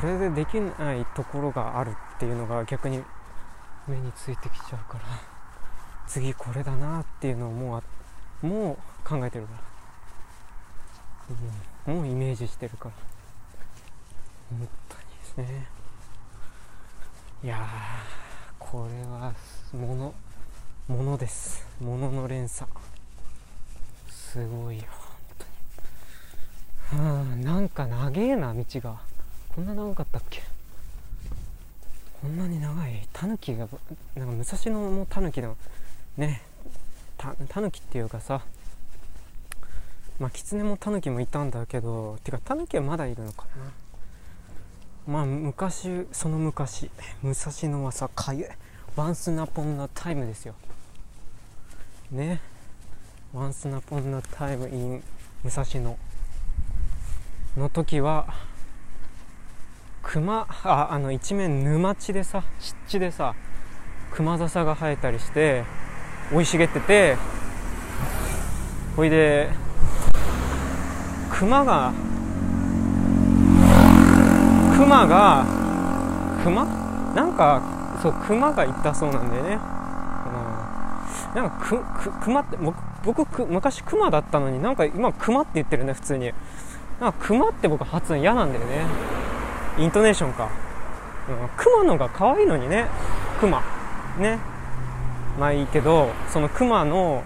[0.00, 3.02] これでできないところがあるっていうのが逆に
[3.86, 5.04] 目についてきちゃうから
[6.06, 7.82] 次これだなっていうのをも
[8.42, 9.52] うもう考えてるか
[11.88, 12.94] ら、うん、もうイメージしてるから。
[14.50, 15.68] 本当にですね。
[17.44, 17.66] いや
[18.58, 19.32] これは
[19.72, 20.14] もの
[20.88, 21.66] ものです。
[21.80, 22.70] ものの連鎖。
[24.08, 24.84] すごいよ。
[26.92, 27.42] うん。
[27.42, 29.00] なんか長えな道が。
[29.54, 30.42] こんな長かったっけ？
[32.22, 33.06] こんなに長い。
[33.12, 33.68] タヌキが
[34.14, 35.56] なんか武蔵野もタヌキの
[36.16, 36.42] ね
[37.48, 38.42] タヌキっていうかさ
[40.18, 43.46] まあキツネもタヌキもいたんだけどてかタヌキはまだいるのか
[45.06, 45.12] な。
[45.12, 46.90] まあ昔その昔。
[47.22, 48.48] 武蔵野はさかゆい。
[48.94, 50.54] ワンスナポンナタイムですよ。
[52.10, 52.40] ね。
[53.32, 55.02] ワンスナポンナタイムイン
[55.42, 55.98] 武蔵野。
[57.56, 58.26] の時は
[60.02, 63.34] 熊ああの一面沼地でさ湿地でさ
[64.10, 65.64] 熊笹が生えたりして
[66.30, 67.16] 生い茂ってて
[68.96, 69.50] ほいで
[71.30, 71.92] 熊が
[74.76, 75.44] 熊が
[76.44, 76.64] 熊？
[77.14, 79.58] なんかそう熊がいたそうなんだよね、
[81.34, 86.32] うん、なんかくく熊って僕僕く昔熊だったのになんか今熊って言ってるね普通に。
[87.00, 88.86] なんか熊って僕発音嫌なんだよね。
[89.78, 90.48] イントネーションか、
[91.28, 92.86] うん、熊のが可愛いのにね。
[93.40, 93.62] 熊。
[94.18, 94.38] ね。
[95.38, 97.22] まあいいけどその熊の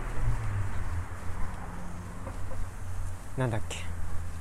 [3.36, 3.78] なんだっけ。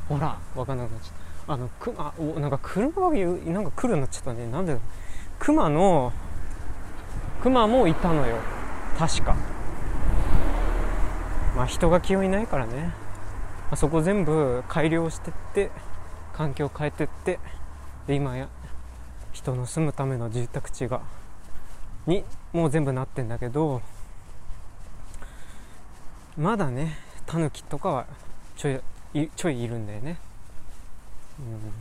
[0.08, 1.14] ほら分かんなくなっちゃっ
[1.48, 1.54] た。
[1.54, 4.48] あのくあおなんか車がなんか来るようになっちゃったね。
[4.50, 4.78] なんで
[5.40, 6.14] 熊の
[7.44, 8.38] 熊もいたのよ。
[8.98, 9.36] 確か。
[11.56, 12.92] まあ人が気負いないからね、
[13.76, 15.72] あ、そこ全部改良してって
[16.34, 17.40] 環境変えてって
[18.08, 18.50] で今や
[19.34, 21.02] 人の住むための住宅地が
[22.08, 23.82] にもう全部なってんだけど
[26.38, 28.08] まだねタヌキとかは
[28.56, 28.82] ちょ
[29.14, 30.18] いちょいいるんだよね。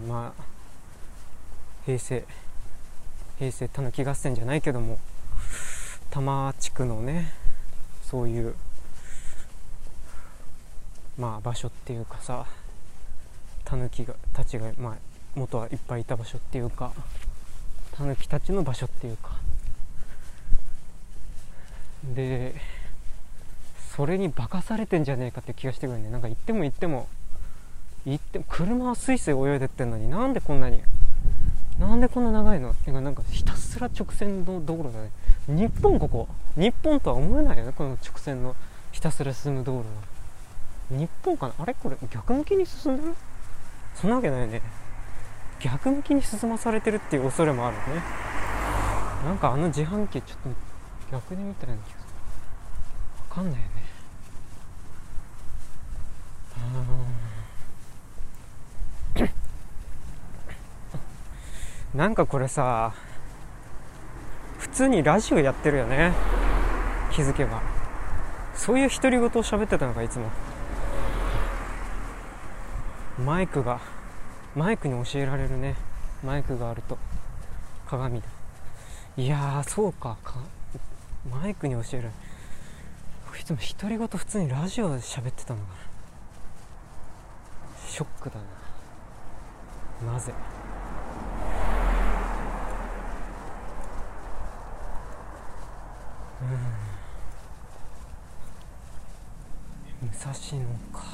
[0.03, 0.43] うん、まあ
[1.85, 2.25] 平成
[3.39, 4.99] 平成たぬき合戦じゃないけども
[6.11, 7.33] 多摩地区のね
[8.03, 8.55] そういう
[11.18, 12.46] まあ場所っていうかさ
[13.64, 14.94] タヌキがたちが、まあ、
[15.35, 16.92] 元はいっぱいいた場所っていうか
[17.92, 19.31] タヌキたちの場所っていうか。
[22.14, 22.55] で
[23.96, 26.11] それに化かされてんじゃねえかって気がしてくるね。
[26.11, 27.09] なんか行っても行っても
[28.05, 30.83] 行っても車はスイスイ泳いでってんのになんでこんなに
[31.79, 32.72] なんでこんな長いの？
[32.72, 35.11] ってかなんかひたすら直線の道路だね。
[35.46, 38.55] 日本ここ日本とは思えないよねこの直線の
[38.92, 40.13] ひたすら進む道路は。
[40.90, 41.55] 日本かな？
[41.59, 41.75] あれ？
[41.75, 41.97] これ？
[42.11, 43.14] 逆向きに進んでる
[43.94, 44.62] そんなわけないよね。
[45.61, 47.83] 逆向きに進まされてるっていう恐れもあるね。
[49.25, 50.49] なんかあの自販機ちょっと
[51.12, 52.11] 逆で見たような気がする。
[53.31, 53.73] わかんないよね。
[61.94, 62.92] あなんかこれさ
[64.59, 66.12] 普通にラジオやってるよね。
[67.12, 67.62] 気づけば。
[68.55, 70.29] そういう独り言を喋ってたのかいつも。
[73.18, 73.81] マイクが
[74.57, 75.77] マイクに教えられるね。
[76.24, 76.98] マイクがあると。
[77.87, 78.27] 鏡だ。
[79.16, 80.16] いやそうか。
[80.24, 80.37] か
[81.31, 82.11] マイクに教える。
[83.40, 85.74] いつも独り言普通にラジオで喋ってたのかな。
[87.88, 88.37] ショックだ
[90.07, 90.12] な。
[90.12, 90.33] なぜ？
[96.42, 96.44] う
[100.05, 100.09] ん。
[100.09, 101.13] 武蔵野か。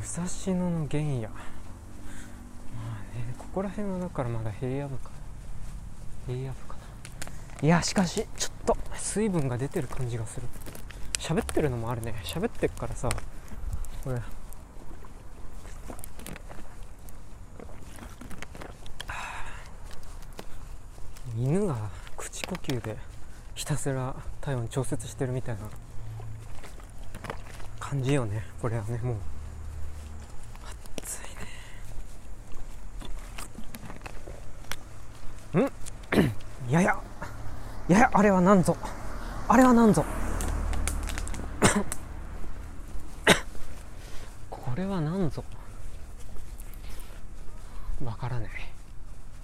[0.00, 1.20] 武蔵野の原野。
[1.22, 1.28] まあ
[3.16, 5.10] ねここら辺はだからまだ平野部か。
[6.26, 6.76] 平野部か
[7.62, 7.66] な。
[7.66, 10.46] いやしかしちょっと水分が出てる感じがする。
[11.18, 12.14] 喋ってるのもあるね。
[12.22, 13.08] 喋ってっからさ
[14.04, 14.20] これ。
[21.36, 21.76] 犬が
[22.16, 22.96] 口呼吸で
[23.54, 25.60] ひたすら体温調節してるみたいな
[27.78, 28.44] 感じよね。
[28.60, 29.16] これはねもう
[31.00, 31.20] 暑
[35.54, 35.64] いね
[36.68, 37.00] んやや
[37.88, 38.76] ややあれは何ぞ。
[39.46, 40.04] あれは何ぞ。
[44.50, 45.44] これは何ぞ。
[48.04, 48.50] わからない。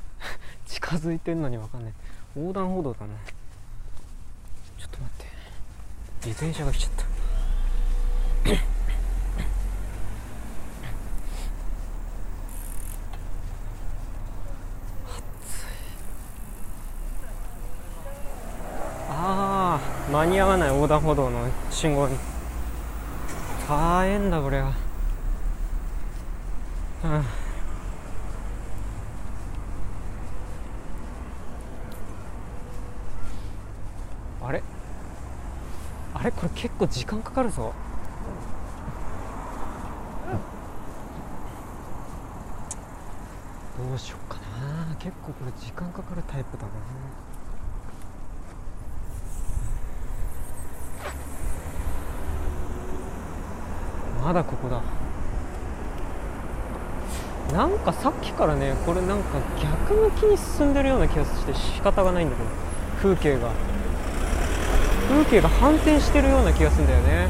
[0.66, 1.92] 近づいてんのにわかんない。
[2.34, 3.14] 横断歩道だな。
[4.76, 5.26] ちょっと待って。
[6.26, 7.04] 自転車が来ちゃった
[19.16, 22.16] ああ間に合わない横断歩道の信号に。
[23.68, 24.72] 大変だこれは。
[27.04, 27.24] うん。
[34.46, 34.62] あれ？
[36.14, 36.30] あれ？
[36.30, 37.74] これ結構時間かかるぞ。
[43.76, 44.36] どうしよっか
[44.88, 44.94] な。
[44.96, 46.68] 結構これ時間かかるタイプだな。
[54.24, 54.80] まだここだ。
[57.54, 62.48] なんかさっきからねこれなんか逆向きに進んでるような気がして仕方がないんだけど。
[63.02, 63.50] 風景が。
[65.08, 67.28] 風景が反転してるような気がするんだよね、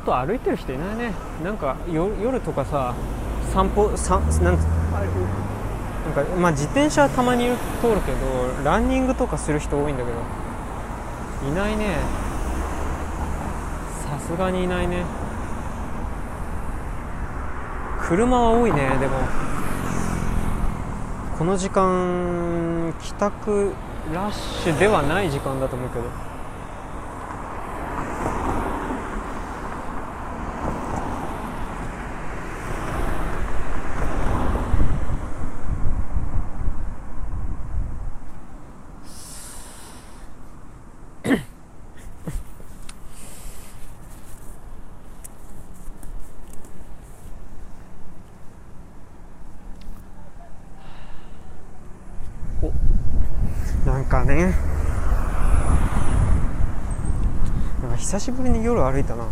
[0.00, 1.12] 外歩いてる人いないね。
[1.42, 2.94] なんかよ夜とかさ
[3.52, 4.56] 散歩さなんなん
[6.14, 7.46] かまあ自転車はたまに
[7.80, 8.18] 通るけど
[8.64, 10.18] ランニングとかする人多いんだけど。
[11.48, 11.98] いないね。
[14.04, 15.04] さすがにいないね。
[18.00, 19.18] 車は多いねでも。
[21.38, 23.72] この時間帰宅
[24.12, 26.04] ラッシュではない時間だと思うけど
[53.86, 54.54] なんかね
[57.82, 59.24] なんか久しぶりに夜歩いたな。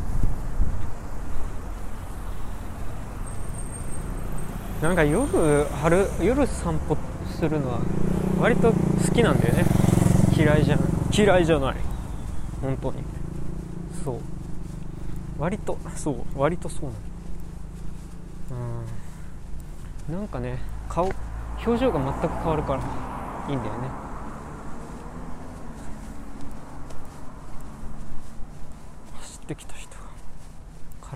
[4.80, 6.96] なんか夜春夜散歩
[7.28, 7.80] するのは
[8.38, 8.76] 割と好
[9.12, 9.64] きなんだよね。
[10.36, 11.76] 嫌いじゃない嫌いじゃない。
[12.62, 13.02] 本当に。
[14.04, 14.20] そう。
[15.36, 16.22] 割とそう。
[16.36, 18.62] 割とそうなの。
[20.10, 20.14] うん。
[20.20, 21.10] なんかね顔
[21.66, 22.82] 表情が全く変わるから
[23.48, 23.88] いいんだよね
[29.20, 29.98] 走ってきた人が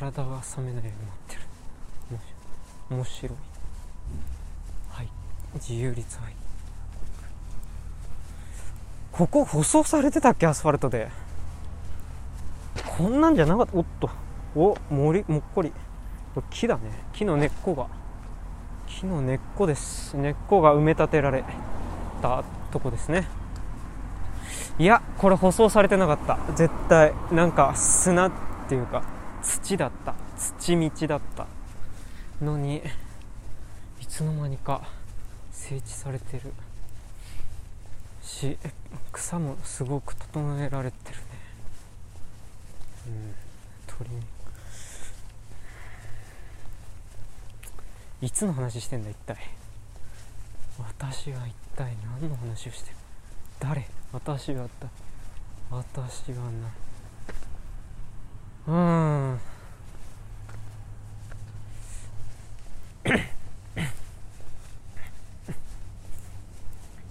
[0.01, 1.41] 体が冷めないようになってる。
[2.89, 3.33] 面白い。
[4.89, 5.09] はい。
[5.55, 6.35] 自由率はい
[9.13, 10.47] ここ舗装されてたっけ？
[10.47, 11.11] アスファルトで。
[12.97, 13.77] こんなんじゃなかった。
[13.77, 14.09] おっと。
[14.57, 15.71] お森もっこり。
[16.35, 16.81] これ木だね。
[17.13, 17.87] 木の根っこが。
[18.87, 20.17] 木の根っこです。
[20.17, 21.45] 根っこが埋め立てられ
[22.23, 22.43] た
[22.73, 23.29] とこですね。
[24.79, 26.39] いやこれ舗装されてなかった。
[26.55, 28.33] 絶対なんか砂っ
[28.67, 29.03] ていうか。
[29.43, 30.15] 土だった。
[30.37, 31.47] 土道だった。
[32.43, 32.83] のに
[34.01, 34.89] いつの間にか
[35.53, 36.53] 整地されてる。
[38.23, 38.57] し
[39.13, 41.23] 草もすごく整えられてるね。
[43.07, 43.35] うん
[43.87, 44.11] 鳥。
[48.23, 49.37] いつの話してんだ一体。
[50.79, 52.97] 私は一体何の話をしてる？
[53.59, 53.87] 誰？
[54.13, 54.89] 私はだ
[55.71, 56.69] 私はな
[58.69, 59.41] うん。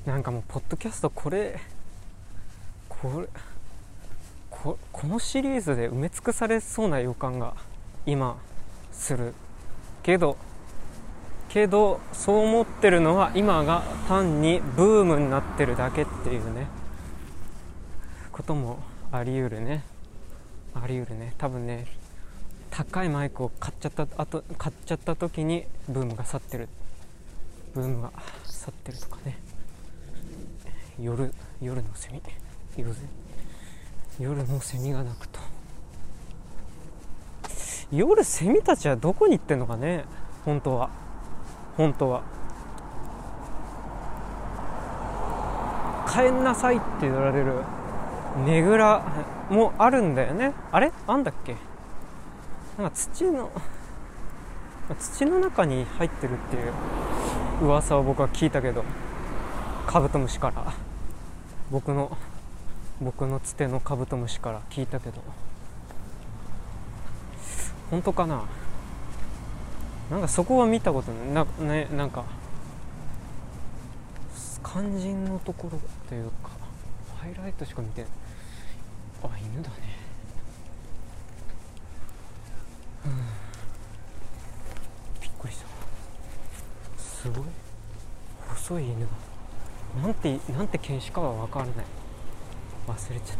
[0.05, 1.59] なんかもうポッドキャストこれ
[2.87, 3.27] これ
[4.49, 7.53] ここのシリーズで埋め尽くされそうな予感が
[8.05, 8.37] 今
[8.91, 9.33] する。
[10.01, 10.37] けど
[11.49, 16.67] けどそう思ってるのは今が単にブームになってるだけっていうね。
[18.31, 18.79] ことも
[19.11, 19.83] あり得るね。
[20.75, 21.33] あり得るね。
[21.37, 21.85] 多分ね
[22.71, 26.69] 高いマイクを買っちゃった後買っちゃった時にブームが去ってる。
[27.73, 28.11] ブームが
[28.45, 29.37] 去ってるとかね。
[31.01, 32.21] 夜夜のセミ。
[32.77, 32.93] 夜
[34.19, 35.39] 夜のセミが鳴くと。
[37.91, 40.05] 夜セミたちはどこに行ってんのかね？
[40.45, 40.89] 本当は。
[41.77, 42.23] 本当は。
[46.07, 47.63] 帰んなさいって言われる。
[48.37, 49.03] ねぐら
[49.49, 50.53] もあるんだよね。
[50.71, 50.91] あれ？
[51.07, 51.55] あんだっけ？
[52.77, 53.51] なんか土の
[54.99, 56.73] 土の中に入ってるっていう
[57.65, 58.83] 噂を僕は聞いたけど
[59.85, 60.73] カブトムシから
[61.71, 62.17] 僕の
[63.01, 65.21] 僕のつてのカブトムシから聞いたけど
[67.91, 68.43] 本当かな？
[70.09, 71.27] なんかそこは見たことない。
[71.33, 72.23] な,、ね、なんか
[74.63, 76.49] 肝心のところというか
[77.19, 78.11] ハイライトしか見てない
[79.23, 79.75] あ犬だね。
[85.21, 85.65] びっくりした。
[86.97, 87.43] すごい。
[88.47, 89.07] 細い犬だ。
[90.01, 91.75] なんてなんて犬種かは分からない。
[92.87, 93.37] 忘れちゃっ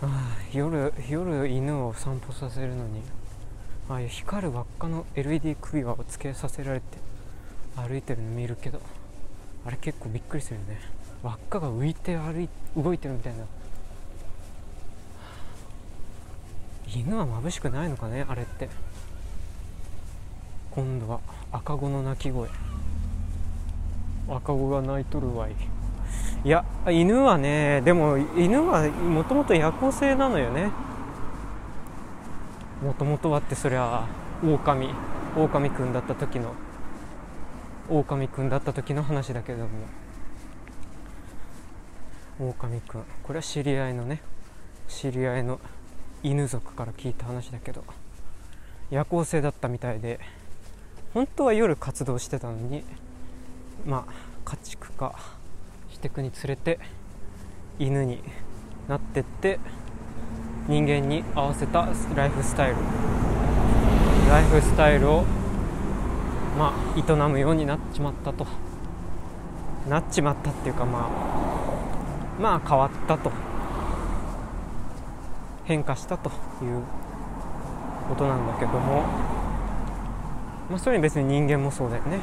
[0.00, 0.06] た。
[0.06, 3.00] あ夜夜犬を散歩させるのに
[3.88, 6.98] ああいう光る輪っかの LED 首輪をつけさせられて
[7.76, 8.80] 歩いてるの見るけど
[9.64, 11.01] あれ結構びっくりするよね。
[11.22, 13.44] 輪っかが浮いて歩い動いてるみたいな。
[16.94, 18.68] 犬は眩しくないのかねあれって。
[20.72, 21.20] 今度は
[21.52, 22.48] 赤子の鳴き声。
[24.28, 25.52] 赤子が鳴いとるわい。
[26.44, 30.70] いや犬はねでも犬はもともと夜行性なのよね。
[32.82, 34.06] もともとはってそりゃ
[34.42, 34.88] 狼。
[35.34, 36.52] 狼くんだった時の
[37.88, 39.68] 狼くんだった時の話だけども。
[42.38, 43.02] 狼くん。
[43.22, 44.20] これは知り合いのね
[44.88, 45.60] 知り合いの
[46.22, 47.84] 犬族から聞いた話だけど
[48.90, 50.20] 夜行性だったみたいで
[51.14, 52.84] 本当は夜活動してたのに
[53.86, 54.12] まあ
[54.44, 55.14] 家畜化
[55.90, 56.78] してくにつれて
[57.78, 58.22] 犬に
[58.88, 59.58] なってって
[60.68, 62.76] 人間に合わせたライフスタイル。
[64.28, 65.24] ライフスタイルを
[66.58, 68.46] まあ営むようになっちまったと。
[69.88, 71.81] なっちまったっていうかまあ
[72.40, 73.30] まあ変わったと。
[75.64, 76.32] 変化したとい
[76.64, 76.82] う
[78.08, 79.02] ことなんだけども。
[80.70, 82.18] まあそれに別に人間もそうだよね。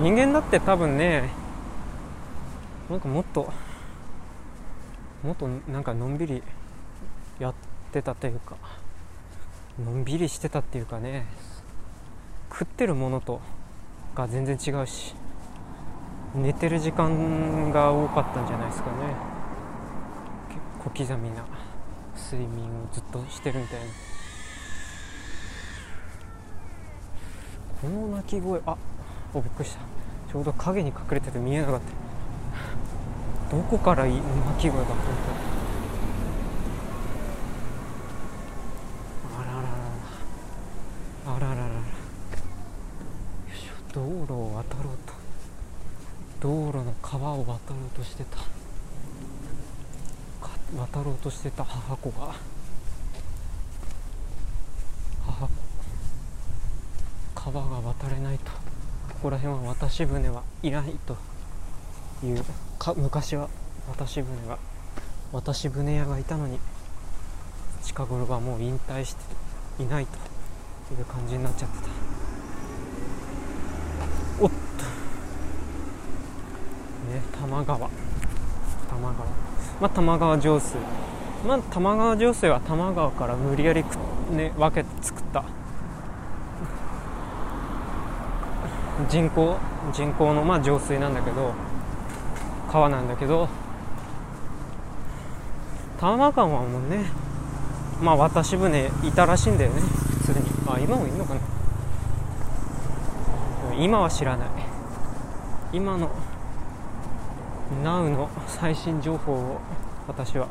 [0.00, 1.30] 人間だって多分ね
[2.90, 3.50] なんかもっと
[5.24, 6.42] もっとなんかのんびり
[7.38, 7.54] やっ
[7.92, 8.56] てたというか
[9.82, 11.26] のんびりしてたっていうかね
[12.50, 13.40] 食ってるものと
[14.14, 15.14] が全然違うし。
[16.36, 18.96] 寝てる時間が多かったんじゃないですかね。
[20.84, 21.44] 小刻みな
[22.30, 23.86] 睡眠をずっとしてるみたいな。
[27.80, 28.76] この鳴き声あ
[29.32, 29.80] おびっくりした。
[30.30, 31.80] ちょうど影に隠れてて見えなかっ
[33.50, 33.56] た。
[33.56, 34.22] どこからいい鳴
[34.58, 34.96] き声が本
[39.32, 39.68] 当あららら
[41.36, 41.80] あららららよ
[43.48, 45.14] いしょ道路を渡ろうと
[46.40, 48.38] 道路の川を渡ろうとしてた。
[50.76, 52.34] 渡ろうとしてた母子が。
[55.24, 55.50] 母子。
[57.34, 58.50] 川が渡れないと。
[59.14, 61.16] ここら辺は渡し船はいないと。
[62.24, 62.44] いう。
[62.78, 63.48] か昔は
[63.88, 64.58] 渡し船が
[65.32, 66.58] 渡し船屋がいたのに
[67.82, 71.88] 近頃はもう引退していないという感じになっちゃってた
[74.40, 74.56] おっと
[77.16, 77.78] ね多摩川。
[77.78, 77.88] 多
[78.90, 79.26] 摩川。
[79.80, 80.76] まあ、玉川上水、
[81.46, 83.96] まあ、玉川上水は多摩川から無理やりく、
[84.32, 85.44] ね、分けて作った。
[89.10, 89.56] 人工
[89.92, 91.52] 人工の、まあ、上水なんだけど
[92.72, 93.46] 川なんだけど
[95.98, 97.04] 多摩川はもうね
[98.00, 100.46] まあ渡し船いたらしいんだよね普通に。
[100.66, 101.40] あ今もいるのかな。
[103.78, 104.48] 今は知らない。
[105.74, 106.10] 今の
[107.82, 109.60] Now の最新情報を
[110.08, 110.48] 私は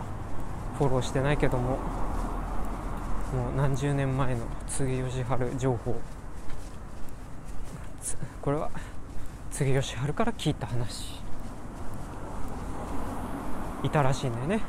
[0.77, 1.77] フォローしてないけども
[3.33, 5.95] もう何十年前の柘義治情報。
[8.41, 8.69] これは
[9.51, 11.21] 柘義治から聞いた話。
[13.83, 14.61] いたらしいんだよね。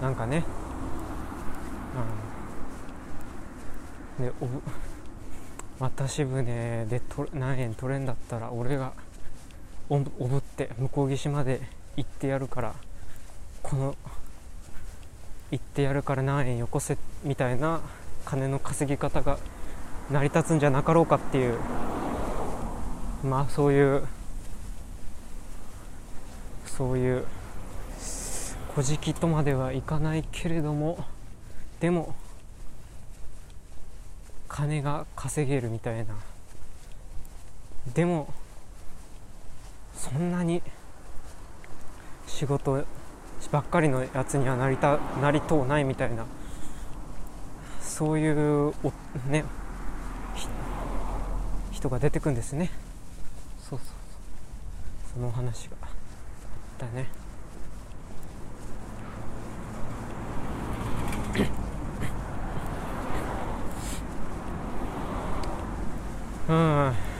[0.00, 0.44] なんかね、
[4.18, 4.48] うん、でお
[5.84, 8.92] 渡し船でと何円取れんだったら俺が
[9.92, 11.60] おぶって向こう岸まで
[11.98, 12.74] 行ってやるから
[13.62, 13.94] この
[15.50, 17.82] 行ってやるから何円よこせみたいな
[18.24, 19.36] 金の稼ぎ方が
[20.10, 21.58] 成り立つんじゃなかろうかっていう
[23.22, 24.06] まあそういう
[26.64, 27.26] そういう
[28.72, 31.04] 「古事記」とまではいかないけれども
[31.80, 32.14] でも
[34.48, 36.14] 金が稼げるみたいな。
[37.94, 38.32] でも
[39.94, 40.62] そんなに
[42.26, 42.84] 仕事
[43.50, 46.26] ばっかりのやつにはなりたなりとうないみたいな。
[47.80, 48.92] そういうお
[49.28, 49.44] ね。
[51.70, 52.70] 人が出てくんですね。
[53.58, 53.94] そうそうそう。
[55.14, 55.76] その話が
[56.78, 57.06] だね。
[66.48, 67.11] うん。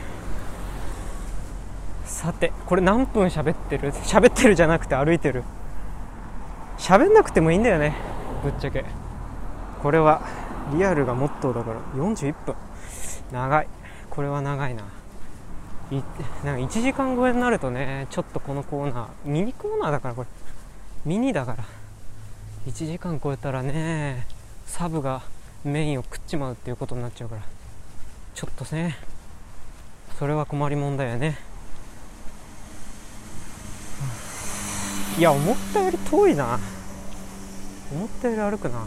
[2.23, 3.91] さてこれ何分喋ってる？
[3.91, 5.43] 喋ってるじゃなくて歩いてる。
[6.79, 7.97] 喋んなくてもいいんだよね
[8.45, 8.85] ぶっちゃけ。
[9.83, 10.23] これは
[10.73, 11.81] リアルがモットーだから。
[11.97, 12.55] 41分。
[13.33, 13.69] 長い。
[14.09, 14.85] これは長いな。
[15.91, 15.97] い
[16.45, 20.29] なんか1時間超えになるとねちょっとこのコーナーミニコーナーだからこれ。
[21.05, 21.65] ミニだから。
[22.67, 24.29] 1時間超えたらね
[24.65, 25.23] サブが
[25.65, 27.43] メインを食っちまうっていうことになっちゃうから。
[28.37, 28.97] ちょっとね
[30.21, 31.37] それは困りもんだよね。
[35.19, 36.59] いや思ったより遠いな。
[37.93, 38.87] 思ったより歩くな。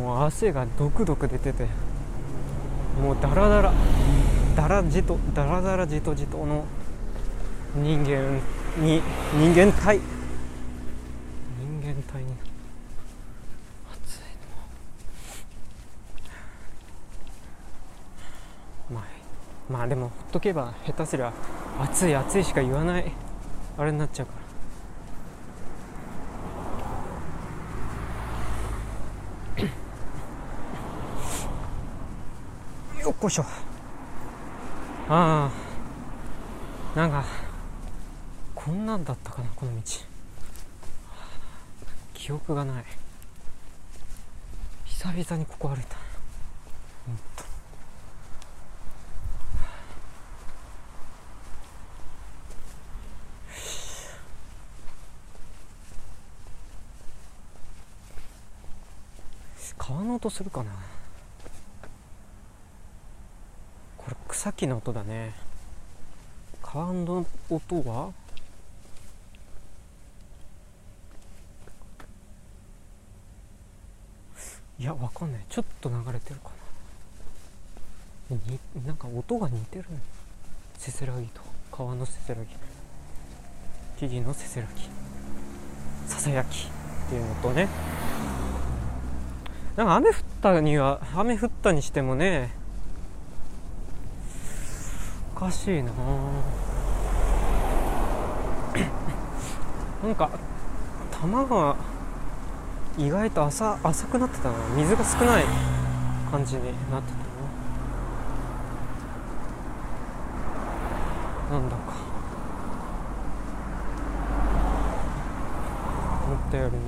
[0.00, 1.66] もう汗がドクドク出てて。
[3.02, 3.72] もうダラダラ。
[4.54, 6.64] ダラじとダラダラじとじとの
[7.74, 8.40] 人間
[8.78, 9.02] に
[9.36, 9.98] 人間体。
[9.98, 12.26] 人間体に。
[13.92, 14.20] 暑い
[18.90, 19.00] の。
[19.00, 19.04] まあ
[19.68, 21.32] まあでもほっとけば下手すりゃ
[21.80, 23.10] 暑い暑いしか言わない。
[23.76, 24.43] あれになっちゃうから。
[33.04, 33.42] よっこいしょ。
[35.10, 35.50] ああ。
[36.96, 37.22] なんか
[38.54, 39.82] こんなんだったかなこの道。
[42.14, 42.84] 記憶がない。
[44.86, 45.98] 久々にここ歩いた。
[47.06, 47.18] 本
[59.76, 60.93] 当 川の音するかな。
[64.44, 65.32] これ草木の音だね。
[66.62, 68.12] 川の音は？
[74.78, 75.40] いやわかんない。
[75.48, 76.50] ちょっと流れてるか
[78.30, 78.36] な。
[78.36, 79.86] になんか音が似てる
[80.76, 81.40] せせらぎと。
[81.72, 82.48] 川のせせらぎ。
[83.96, 84.82] 木々のせせらぎ。
[86.06, 86.68] ささやき
[87.06, 87.66] っていうのとね。
[89.76, 92.62] なんか雨降ったには雨降ったにしてもね
[95.36, 95.90] おかしいな。
[100.04, 100.30] なんか
[101.10, 101.74] 玉が
[102.96, 104.54] 意外と浅浅くなってたな。
[104.76, 105.44] 水が少ない
[106.30, 106.68] 感じにな
[107.00, 107.12] って
[111.50, 111.58] たな。
[111.58, 111.82] なんだか。
[116.26, 116.80] 思ったよりね。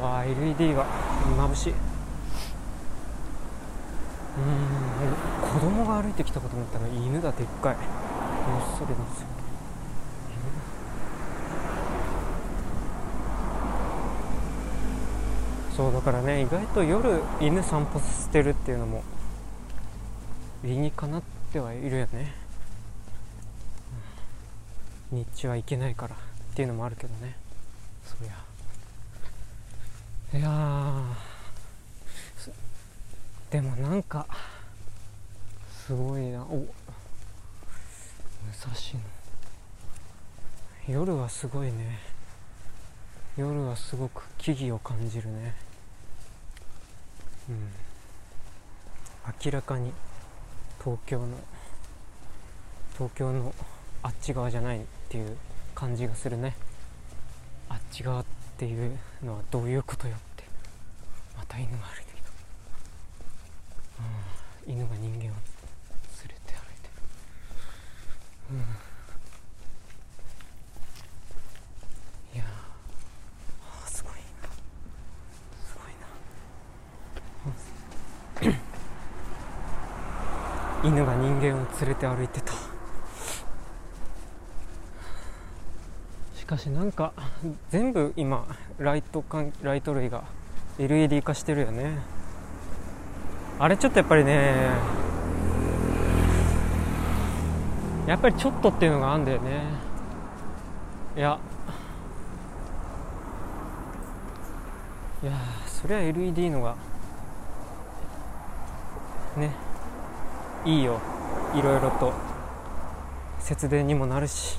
[0.00, 0.86] うわ LED が
[1.36, 1.74] 眩しいう
[5.74, 7.76] ん子供が歩いてきたかと思ったら犬だでっかい。
[7.76, 7.84] もっ
[8.78, 9.26] そりなんですよ。
[15.76, 19.04] そうだからね意外と夜犬散歩してるっていうのも
[20.64, 22.34] 理にかなってはいるよね、
[25.12, 26.18] うん、日中は行けないからっ
[26.56, 27.36] ていうのもあるけどね。
[28.04, 28.32] そりゃ
[30.36, 31.02] いや
[33.50, 34.26] でもなんか
[35.88, 36.42] すごいな。
[36.42, 36.58] お。
[36.58, 36.66] 武
[38.52, 38.70] 蔵
[40.86, 40.92] 野。
[40.92, 41.98] 夜はすごいね。
[43.38, 45.54] 夜はすごく木々を感じるね。
[47.48, 47.70] うん、
[49.42, 49.94] 明らかに。
[50.78, 51.38] 東京の。
[52.92, 53.54] 東京の
[54.02, 55.38] あっち側じゃないっていう
[55.74, 56.54] 感じがするね。
[57.70, 58.24] あっち側っ
[58.58, 60.44] ていうのはどういうことよって。
[61.34, 62.28] また犬が歩いてきた、
[64.66, 65.57] うん、犬が人間を。
[68.50, 68.56] うん。
[72.34, 73.90] いやー。
[73.90, 74.18] すごいな。
[75.66, 75.80] すご
[78.46, 78.58] いな。
[80.88, 82.54] 犬が人間を連れて歩いてた。
[86.34, 87.12] しかしなんか
[87.68, 88.46] 全部今
[88.78, 90.24] ライトかんライト類が
[90.78, 91.98] LED 化してるよね。
[93.58, 94.98] あれちょっとやっぱりね
[98.08, 99.60] やっぱりちょっとっていうのがあるんだよね。
[101.14, 101.38] いや。
[105.22, 105.32] いや
[105.66, 106.74] そりゃ LED のが
[109.36, 109.50] ね
[110.64, 111.00] いいよ。
[111.54, 112.14] いろいろと。
[113.40, 114.58] 節電にもなるし。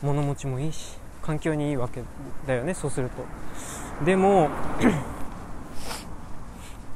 [0.00, 0.96] 物持ちもいいし。
[1.20, 2.02] 環境にいいわけ
[2.46, 4.04] だよねそうすると。
[4.06, 4.48] でも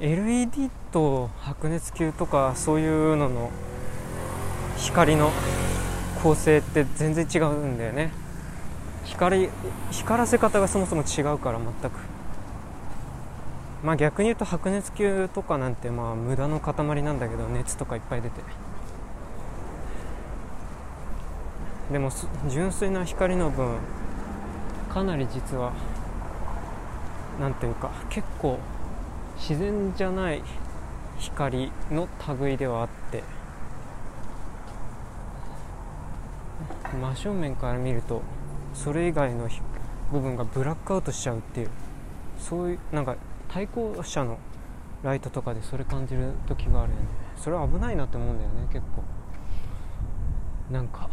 [0.00, 3.50] LED と白熱球とかそういうのの
[4.78, 5.32] 光の
[6.22, 8.10] 構成って全然違うんだよね。
[9.04, 9.48] 光
[9.90, 11.94] 光らせ方がそもそも違うから全く。
[13.84, 18.40] まあ逆に言うと白熱球とかなんてまあ無駄の塊なんだけど熱とかいっぱい出て。
[21.92, 22.10] でも
[22.48, 23.76] 純粋な光の分
[24.92, 25.72] かなり実は
[27.40, 28.58] なんていうか結構
[29.38, 30.42] 自然じゃない
[31.18, 32.08] 光の
[32.40, 33.35] 類ではあって。
[36.96, 38.22] 真正面から見ると
[38.74, 39.48] それ以外の
[40.12, 41.70] 部分がブラックアウトしちゃうっていう
[42.38, 43.16] そういうなんか
[43.48, 44.38] 対向車の
[45.02, 47.04] ライトとかでそれ感じる時があるよね。
[47.36, 49.02] それは危ないなって思うんだよね結構。
[50.72, 51.08] なんか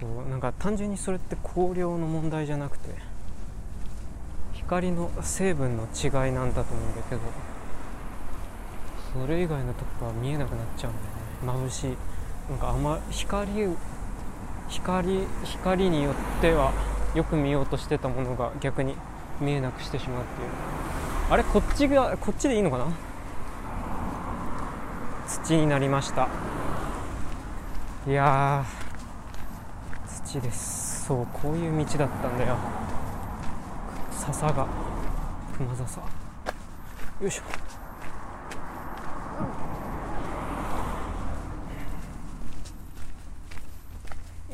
[0.00, 2.90] そうなんか単純にそれって光量の問題じゃなくて
[4.54, 7.20] 光の成分の違いなんだと思うんだけど
[9.12, 10.94] それ以外のとこが見えなくなっちゃうん
[11.44, 11.64] だよね。
[11.66, 11.96] 眩しい。
[12.50, 13.50] なんかあんま光
[14.68, 16.72] 光光によっては
[17.14, 18.96] よく見ようとしてたものが逆に
[19.40, 20.48] 見えなくしてしまうっていう。
[21.30, 22.86] あれこっちがこっちでいいのかな？
[25.26, 26.28] 土になりました。
[28.06, 28.64] いや
[30.26, 31.06] 土です。
[31.06, 32.56] そうこういう道だったんだよ。
[34.12, 34.66] 笹が
[35.56, 36.00] 熊笹。
[37.20, 37.42] よいしょ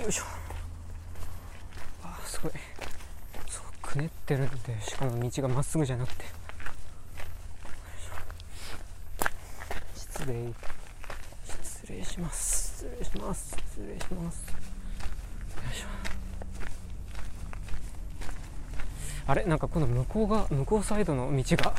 [0.03, 0.24] よいしょ
[2.03, 2.53] あすごい
[3.49, 6.24] そうくねってるんでしかも道がまっすぐじゃなくて。
[9.97, 10.53] 失礼。
[11.64, 12.87] 失礼します。
[12.87, 13.57] 失礼します。
[13.57, 14.45] 失礼します。
[19.26, 19.45] あれ？
[19.45, 21.74] なんかこの向こうが向こうサイドの道が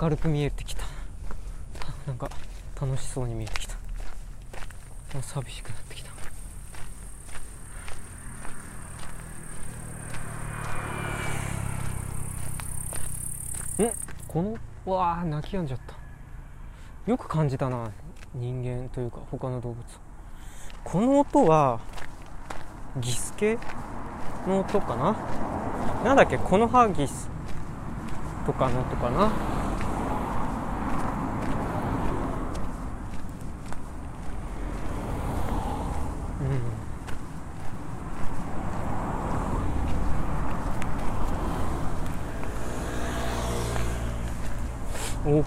[0.00, 0.84] 明るく見えてきた。
[2.06, 2.30] なんか
[2.80, 3.74] 楽しそうに見えてきた。
[5.20, 6.12] 寂しくなってきたん
[14.32, 14.56] この
[14.90, 15.94] わあ泣き止んじゃった。
[17.10, 17.90] よく感じたな
[18.34, 19.84] 人間というか他の動物。
[20.82, 21.80] この音は
[22.98, 23.58] ギスケ
[24.48, 25.14] の音かな？
[26.02, 26.38] なんだっけ？
[26.38, 27.28] この葉ギス
[28.46, 29.30] とかの音かな？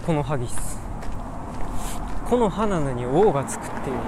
[0.03, 0.79] このハギス
[2.29, 3.99] この葉なのに「王」がつくっていう。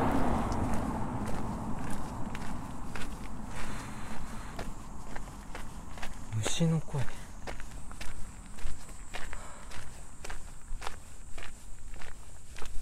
[6.38, 7.02] 虫の声。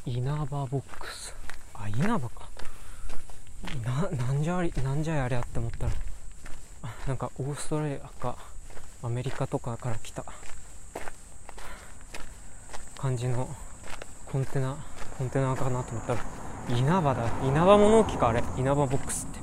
[0.05, 1.35] 稲葉ボックス。
[1.73, 2.49] あ稲葉か。
[3.83, 5.91] ななんじゃありなんじゃやりゃって思ったら。
[7.07, 8.37] なんかオーストラリアか
[9.03, 10.23] アメリカとかから来た。
[13.05, 13.47] 感じの
[14.25, 14.75] コンテナ
[15.19, 16.25] コンテナかなと思ったら
[16.75, 17.29] 稲葉だ。
[17.47, 18.43] 稲葉物置かあれ。
[18.57, 19.39] 稲葉ボックスって。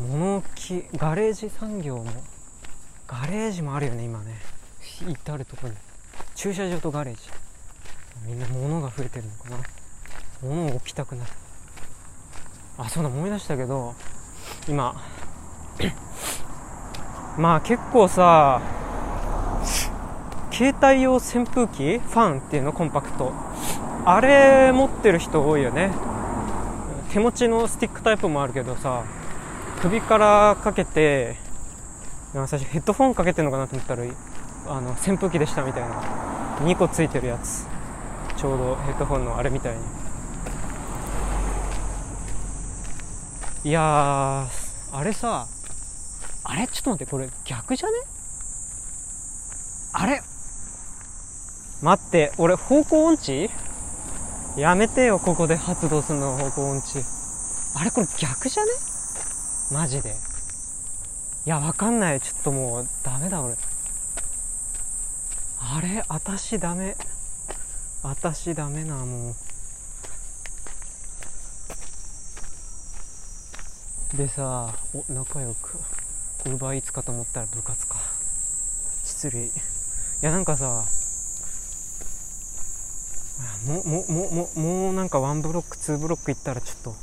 [0.00, 2.04] 物置ガレージ産業も
[3.08, 4.36] ガレージもあるよね今ね。
[5.08, 5.74] 至る所に。
[6.36, 7.22] 駐車場とガレージ。
[8.24, 9.56] みんな物が増えてるのかな。
[10.42, 11.30] 物を置きたくなる。
[12.78, 13.96] あそうだ思い出したけど
[14.68, 14.94] 今。
[17.36, 18.62] まあ結構さ
[20.52, 21.98] 携帯用扇風機？
[21.98, 23.32] ファンっていうのコンパクト。
[24.04, 25.90] あれ持ってる人多いよね。
[27.10, 29.04] 手持ちのスティックタイプもあるけどさ
[29.80, 31.36] 首からかけて
[32.32, 34.04] 最初ヘッドフォンかけてるのかなと思ったら
[34.68, 36.02] あの扇風機でしたみたいな。
[36.60, 37.66] 2個ついてるやつ。
[38.36, 39.80] ちょうどヘッドフォンのあれみたいに。
[43.64, 44.48] いや
[44.92, 45.46] あれさ
[46.44, 46.66] あれ？
[46.66, 47.94] ちょっと待ってこれ逆じゃね？
[49.92, 50.20] あれ？
[51.82, 53.50] 待って俺方向音痴？
[54.56, 57.02] やめてよここで発動するの方向音痴。
[57.74, 58.70] あれこれ逆じゃね？
[59.72, 60.14] マジで。
[61.44, 63.56] いやわかんないちょっともうダメだ俺。
[65.58, 66.04] あれ？
[66.08, 66.96] 私ダメ。
[68.02, 69.34] 私ダメなもう。
[74.16, 75.78] でさお仲良く。
[76.44, 77.96] 奪いつかと思ったら部活か。
[79.02, 79.46] 失礼。
[79.46, 79.50] い
[80.20, 80.84] やなんかさ
[83.66, 86.94] もうもうもうもうもうなんかワンブロックツーブロックいったらちょっ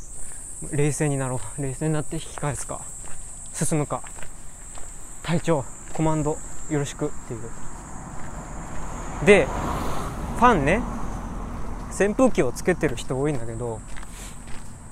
[0.70, 1.62] と冷静になろう。
[1.62, 2.82] 冷静になって引き返すか。
[3.54, 4.02] 進むか。
[5.24, 5.64] 隊長
[5.94, 6.38] コマンド
[6.70, 7.42] よろしくっていう。
[9.26, 9.48] で
[10.38, 10.82] ファンね
[11.92, 13.82] 扇風機をつけてる人多いんだけど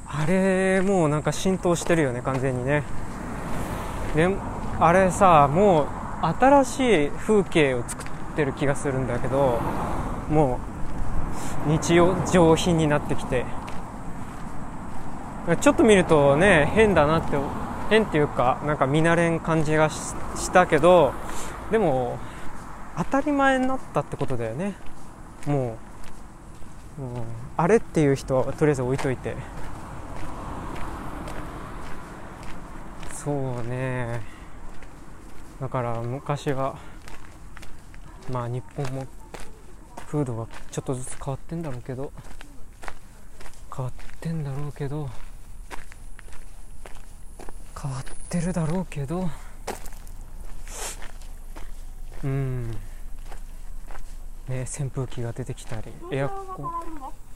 [0.05, 2.83] あれもうなんか浸透してるよね完全にね。
[4.15, 4.35] で
[4.79, 5.87] あれさもう
[6.25, 9.59] 新しい風景を作ってる気がするんだけど
[10.29, 10.76] もう
[11.67, 13.45] 日常品になってきて。
[15.61, 17.37] ちょっと見るとね変だなって
[17.89, 21.13] 変っていうかなんか見慣れん感じがしたけど
[21.71, 22.19] でも
[22.97, 24.75] 当たり前になったってことだよね。
[25.45, 25.77] も
[26.99, 27.23] う、うん、
[27.55, 29.37] あれっていう人はとりあえず置いといて。
[33.13, 34.21] そうね。
[35.61, 36.75] だから昔は
[38.31, 39.05] まあ日本も
[40.07, 42.11] 風土がちょっとずつ変わってんだろうけど。
[43.75, 45.09] 変わってんだろうけど。
[47.79, 49.29] 変わってるだろうけど。
[52.23, 52.71] うん。
[54.47, 55.91] ね扇風機が出てきたり。
[56.11, 56.65] エアコン。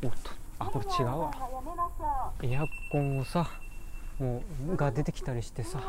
[0.04, 1.32] おっとあこれ違うわ。
[2.42, 3.50] エアコンをさ
[4.18, 4.42] も
[4.72, 5.80] うが出てきたりしてさ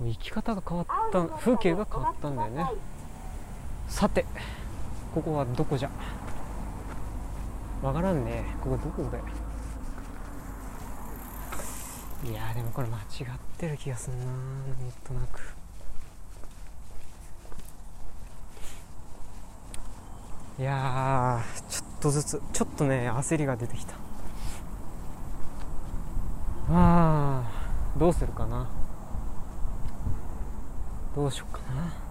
[0.00, 2.66] 生き方が変わった風景が変わったんだよね。
[3.88, 4.26] さて
[5.16, 5.90] ここはどこじゃ？
[7.82, 8.44] わからんね。
[8.60, 9.24] ここどこだよ？
[12.30, 13.04] いやでもこれ間違っ
[13.56, 14.34] てる気がすんななん
[15.02, 15.54] となく。
[20.58, 23.94] いやちょっとずつちょっとね焦りが出てきた。
[23.94, 23.96] あ
[26.68, 27.42] あ
[27.98, 28.68] どうするかな？
[31.14, 32.05] どうしようかな？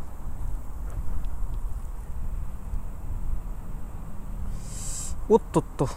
[5.27, 5.87] おっとっと。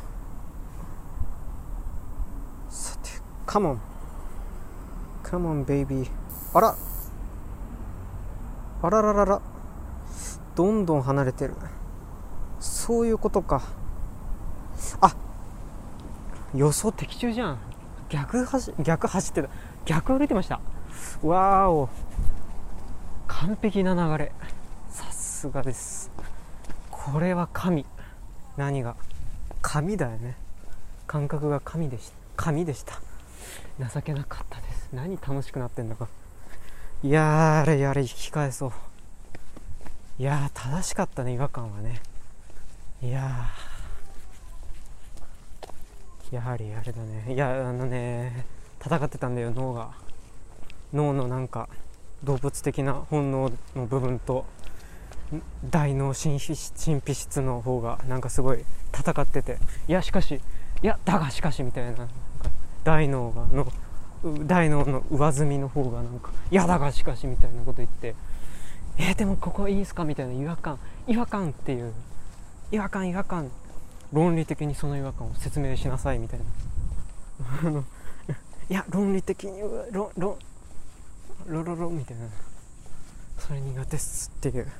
[2.71, 3.11] さて
[3.45, 3.81] カモン
[5.23, 6.11] カモンベイビー
[6.55, 6.77] あら。
[8.81, 9.43] あらららら。
[10.55, 11.55] どんどん離れてる。
[12.59, 13.63] そういうことか。
[15.03, 15.15] あ
[16.55, 17.59] 予想的中じゃん。
[18.09, 19.51] 逆走逆走ってた。
[19.85, 20.61] 逆歩いてました。
[21.23, 21.91] わーお。
[23.27, 24.33] 完璧な流れ。
[24.89, 26.11] さすがです。
[26.91, 27.85] これは神。
[28.57, 28.97] 何が？
[29.71, 30.35] 神だよね。
[31.07, 33.03] 感覚が神でした神でした。
[33.79, 34.89] 情けなかったです。
[34.95, 36.09] 何楽しくなってんだか。
[37.03, 38.73] いやーあれやれ引き返そう。
[40.19, 42.01] いやー正しかったね違和感はね。
[43.03, 43.51] いや
[46.31, 47.35] やはりあれだね。
[47.35, 48.47] いやあのね
[48.83, 49.91] 戦ってたんだよ脳が。
[50.95, 51.69] 脳のなんか
[52.25, 54.47] 動物的な本能の部分と
[55.71, 59.59] 大脳神秘質の方がなんかすごい戦ってて。
[59.89, 60.41] いやしかし
[60.83, 62.09] いやだがしかしみたいなな
[62.85, 63.67] 大脳がの
[64.47, 68.15] 大脳の上積みの方がなんかいやだがしかしみたいなこと言って
[68.97, 71.93] えー、でもここいいんすかみたいな違和感違和感っていう
[72.71, 73.51] 違和感違和感
[74.13, 76.47] 論理的にその違和感を説明しなさいみたいな。
[78.71, 80.39] いや論理的にロロ
[81.47, 82.27] ロロロみたいな
[83.39, 84.71] それ苦手っすっていう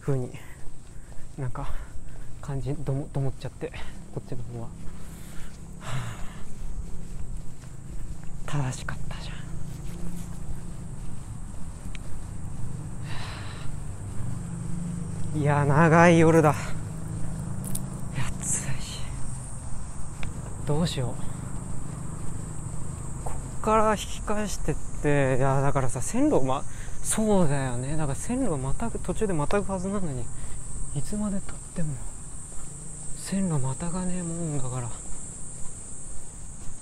[0.00, 0.30] 風に
[1.38, 1.68] なんか
[2.40, 3.70] 感じどもどもっちゃって
[4.14, 4.70] こっちの方は、は
[5.80, 6.16] あ、
[8.46, 9.32] 正しかったじゃ
[15.36, 15.40] ん。
[15.40, 16.54] いや長い夜だ。
[18.40, 18.82] 暑い。
[18.82, 18.98] し
[20.66, 21.30] どうしよう。
[23.24, 26.64] こっから引き返してっていやだからさ線路ま
[27.02, 27.96] そうだよね。
[27.96, 30.24] だから線路をまたぐ途中でまたぐはずなのに
[30.94, 31.94] いつまでたっても
[33.16, 34.90] 線路またがねえもんだから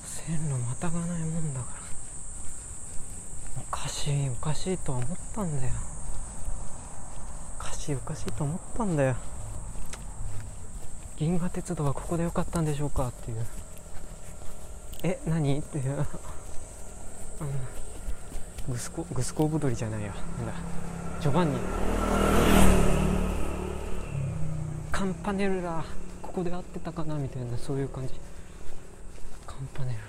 [0.04, 5.72] 線路またがないもんだからおかしいおかしいとは思ったんだよ。
[7.60, 9.16] おかしいおかしいと思ったんだよ。
[11.16, 13.46] 銀河鉄道はここでよかったんでしょうかっていう。
[15.02, 15.58] え何？
[15.58, 15.92] っていう。
[15.94, 15.96] あ
[17.44, 17.50] の
[18.68, 20.08] グスコグスコブドリじゃないや。
[20.08, 20.52] なんだ。
[21.20, 21.58] ジョバンニ。
[24.92, 25.84] カンパネルラ
[26.20, 28.14] ここで合ってたかなみたいなそういう感じ。
[29.46, 30.04] カンパネルラ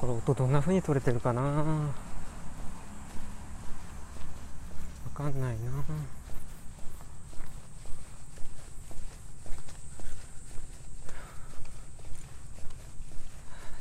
[0.00, 1.42] これ音どんな風に取れてるかな。
[1.42, 1.50] わ
[5.14, 5.70] かんないな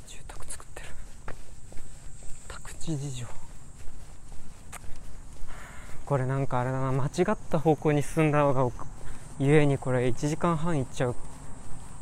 [0.08, 0.88] 住宅作ってる
[2.98, 3.26] 事情
[6.06, 6.92] これなんかあれだな。
[6.92, 8.70] 間違った方向に進んだのが
[9.40, 11.16] ゆえにこれ1時間半行っちゃう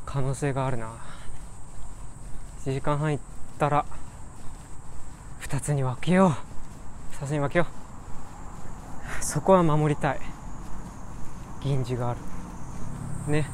[0.05, 0.93] 可能性があるな。
[2.65, 3.23] 1時間半行っ
[3.59, 3.85] たら
[5.41, 7.23] 2つに分けよう。
[7.23, 7.67] 2つに分けよ
[9.21, 9.23] う。
[9.23, 10.19] そこは守りたい。
[11.61, 12.19] 銀次がある。
[13.31, 13.47] ね。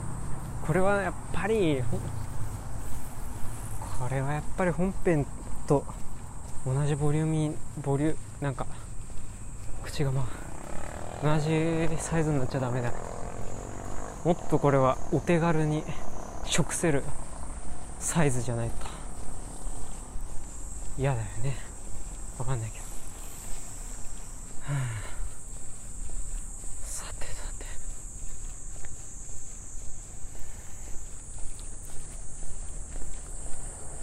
[0.65, 1.83] これはやっぱり
[3.99, 5.25] これはやっぱり本編
[5.67, 5.83] と
[6.65, 8.65] 同じボリューミーボリュなんか
[9.83, 10.27] 口がま
[11.23, 12.91] あ同じサイズになっちゃダメだ。
[14.23, 15.83] もっとこれはお手軽に
[16.45, 17.03] 食せる
[17.99, 18.75] サイズじゃないと。
[20.97, 21.55] 嫌だよね。
[22.37, 22.89] わかんないけど、は
[24.73, 24.83] あ、
[26.83, 27.65] さてさて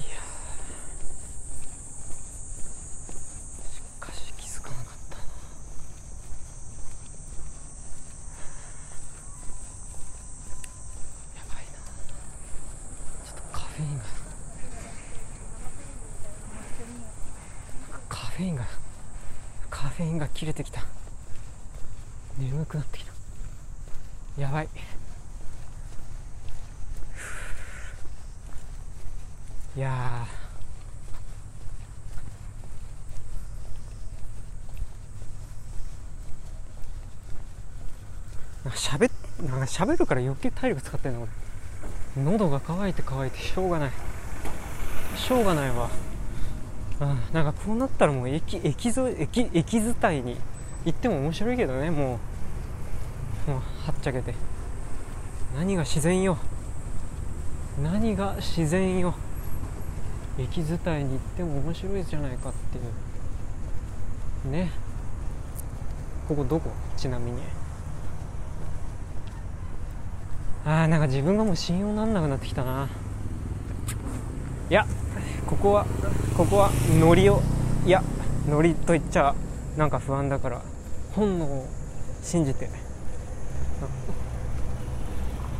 [0.00, 0.16] いや
[3.70, 5.22] しかし気づかなかったな
[11.36, 11.72] やばいな
[13.26, 14.04] ちょっとカフェインが
[18.08, 18.64] カフェインが
[19.68, 20.82] カフェインが切れてきた
[22.38, 23.12] 眠くなってきた
[24.40, 24.68] やばい
[29.76, 39.10] いやーなんか喋っ
[39.48, 41.26] なんか喋るから余計体力使ってんの
[42.16, 43.90] 俺喉が渇いて渇いてしょうがない。
[45.16, 45.88] しょうがないわ。
[47.00, 50.36] あなんかこうなったらもう駅駅沿い駅駅伝いに
[50.84, 52.20] 行っても面白いけどねも
[53.48, 53.50] う。
[53.50, 54.34] もうはっちゃけて。
[55.56, 56.36] 何が自然よ。
[57.82, 59.14] 何が自然よ。
[60.38, 62.80] 駅伝いに行っても面白いじゃないかってい
[64.50, 64.52] う。
[64.52, 64.70] ね。
[66.28, 66.70] ここどこ？
[66.98, 67.40] ちなみに。
[70.64, 72.88] あーなんか自分がもう信用なんなくなってきたな。
[74.70, 74.86] いや
[75.46, 75.86] ここは
[76.36, 77.42] ここはノリを
[77.84, 78.02] いや
[78.48, 79.34] ノリと言っちゃ
[79.76, 80.62] なんか不安だから
[81.14, 81.66] 本能を
[82.22, 82.68] 信じて。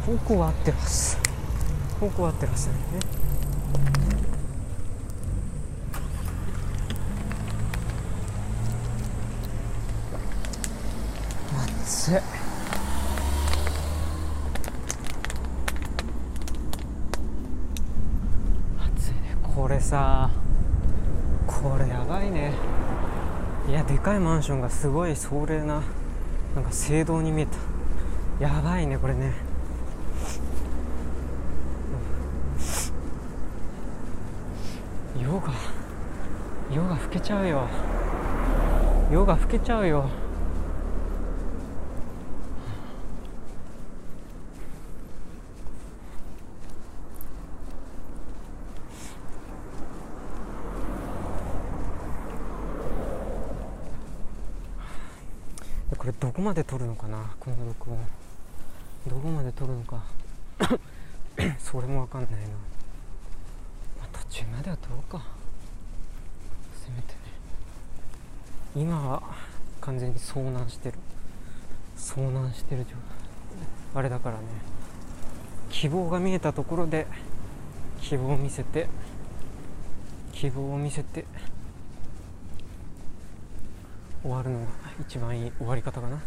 [0.07, 1.19] 方向は合ってます。
[2.01, 2.81] 方向は合ってますよね。
[11.85, 12.15] 暑い
[18.97, 20.31] 暑いねこれさ
[21.47, 22.53] これやばいね。
[23.69, 25.83] いやでかいマンションがすごい壮麗な
[26.55, 27.59] なんか聖堂に見えた。
[28.45, 29.33] やばいねこれね。
[35.21, 35.53] 夜が
[36.73, 37.69] 夜が更けちゃうよ。
[39.11, 40.09] 夜が更けちゃうよ
[55.99, 57.99] これどこまで撮るのかなこの録音
[59.07, 60.03] どこまで撮るのか。
[61.61, 62.37] それも分かんないな、
[64.01, 65.23] まあ、途中までは撮ろうか。
[66.83, 67.19] せめてね。
[68.75, 69.23] 今は
[69.83, 70.99] 完全に遭難してる。
[71.99, 72.99] 遭難してる状態。
[73.97, 74.45] あれだからね。
[75.69, 77.07] 希望が見えたところで
[78.01, 78.89] 希望を見せて
[80.33, 81.27] 希望を見せて
[84.23, 84.67] 終わるのが
[85.01, 86.17] 一番いい終わり方かな。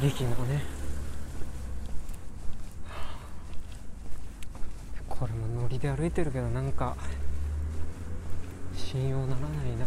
[0.00, 0.62] 劇のね。
[5.08, 6.94] これもノリで歩いてるけどなんか
[8.76, 9.86] 信用ならないな。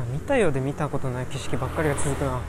[0.00, 2.40] な見たようで見たことない景色ばっかりが続くな。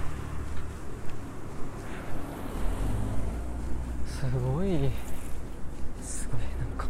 [4.08, 4.92] すごい。
[6.04, 6.42] すごい。
[6.60, 6.88] なんか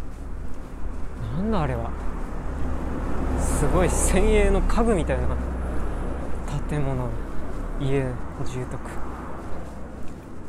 [1.37, 2.12] なんだあれは。
[3.63, 5.37] すごい先鋭の家具みたいな。
[6.69, 7.09] 建物
[7.79, 8.01] 家
[8.45, 8.77] 住宅。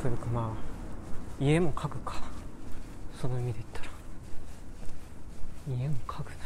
[0.01, 0.49] というかまあ
[1.41, 2.15] 家も家具か。
[3.17, 3.89] その意味で言ったら。
[5.77, 6.45] 家も家具だよね。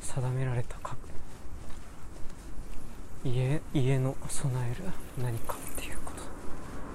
[0.00, 0.96] 定められた家
[3.22, 3.28] 具。
[3.28, 4.84] 家家の備える。
[5.22, 6.12] 何かっていうこ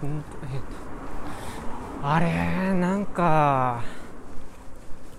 [0.02, 0.08] と。
[0.08, 0.60] うんとえっ、
[2.02, 2.08] と。
[2.08, 3.84] あれなんか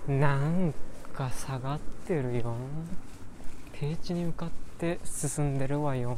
[0.05, 0.90] なんか
[1.21, 2.55] が下がってるよ。
[3.73, 4.49] 低地に向かっ
[4.79, 6.17] て進んでるわよ。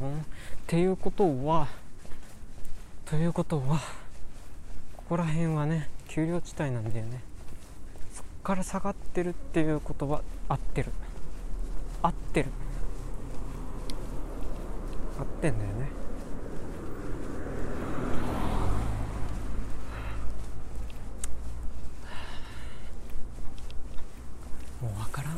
[0.66, 1.68] ていうことは
[3.04, 3.78] ということは
[4.96, 7.20] ここら辺はね丘陵地帯なんだよね。
[8.14, 10.90] そっから下がってるっていうことは合ってる。
[12.02, 12.48] 合ってる。
[15.18, 15.88] 合ってんだよね
[24.82, 25.34] もう分からん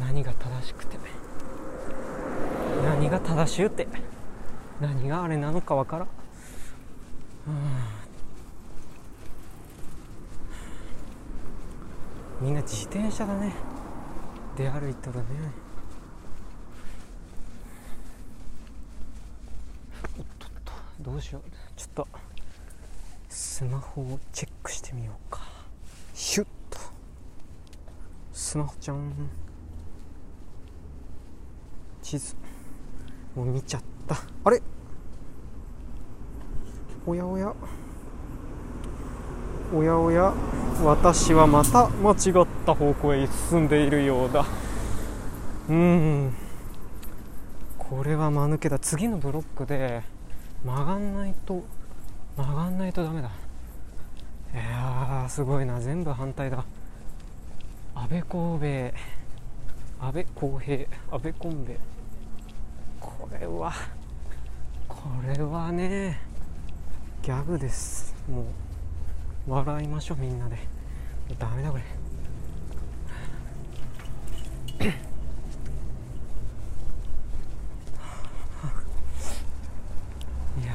[0.00, 0.96] 何が正しくて。
[2.84, 3.86] 何が正しゅうて。
[4.80, 6.08] 何があれなのか分からん。
[12.40, 13.54] みんな自転車だね。
[14.56, 15.24] 出歩いとるね。
[20.18, 20.72] おっとっと。
[21.00, 21.42] どうしよう。
[21.76, 22.08] ちょっと。
[23.28, 25.40] スマホをチェックしてみようか。
[26.14, 26.80] シュッと。
[28.32, 29.12] スマホちゃん。
[32.02, 32.36] 地図。
[33.34, 34.16] もう見ちゃった。
[34.44, 34.60] あれ？
[37.06, 37.54] おやおや。
[39.74, 40.34] おやおや。
[40.84, 44.44] 私はまた間違った方向へ進んでいるようだ。
[45.68, 46.34] うん。
[47.78, 48.78] これは間抜けだ。
[48.78, 50.02] 次のブロックで
[50.64, 51.62] 曲がんないと
[52.36, 53.28] 曲がんないとダメだ。
[53.28, 55.80] いやーすごいな。
[55.80, 56.64] 全部反対だ。
[57.94, 58.92] 安倍公平
[60.04, 61.78] 安倍公平安倍コンベ
[62.98, 63.72] これは
[64.88, 66.18] これはね
[67.22, 68.12] ギャグです。
[68.28, 68.42] も
[69.46, 70.56] う笑いましょうみんなで。
[71.38, 71.82] ダメだこれ。
[80.60, 80.72] いや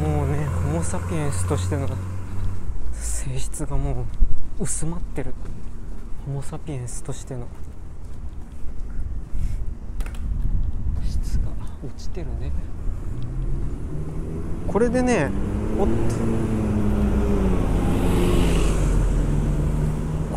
[0.00, 1.88] もうねホモ・サピエンスとしての
[2.92, 4.04] 性質がもう
[4.62, 5.34] 薄まってる。
[6.24, 7.48] ホモ・サピエンスとしての。
[11.04, 11.50] 質が
[11.84, 12.52] 落ちてるね。
[14.68, 15.32] これでね
[15.76, 15.92] おっと。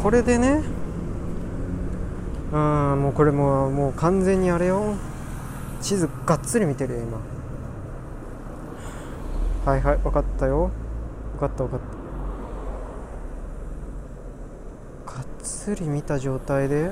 [0.01, 0.63] これでね
[2.51, 4.95] うんもうこれももう完全にあれよ。
[5.81, 7.19] 地図がっつり見てるよ今。
[9.71, 10.71] はいはい分かったよ。
[11.33, 11.94] 分かった分かった。
[15.65, 16.91] がっつり見た状態で。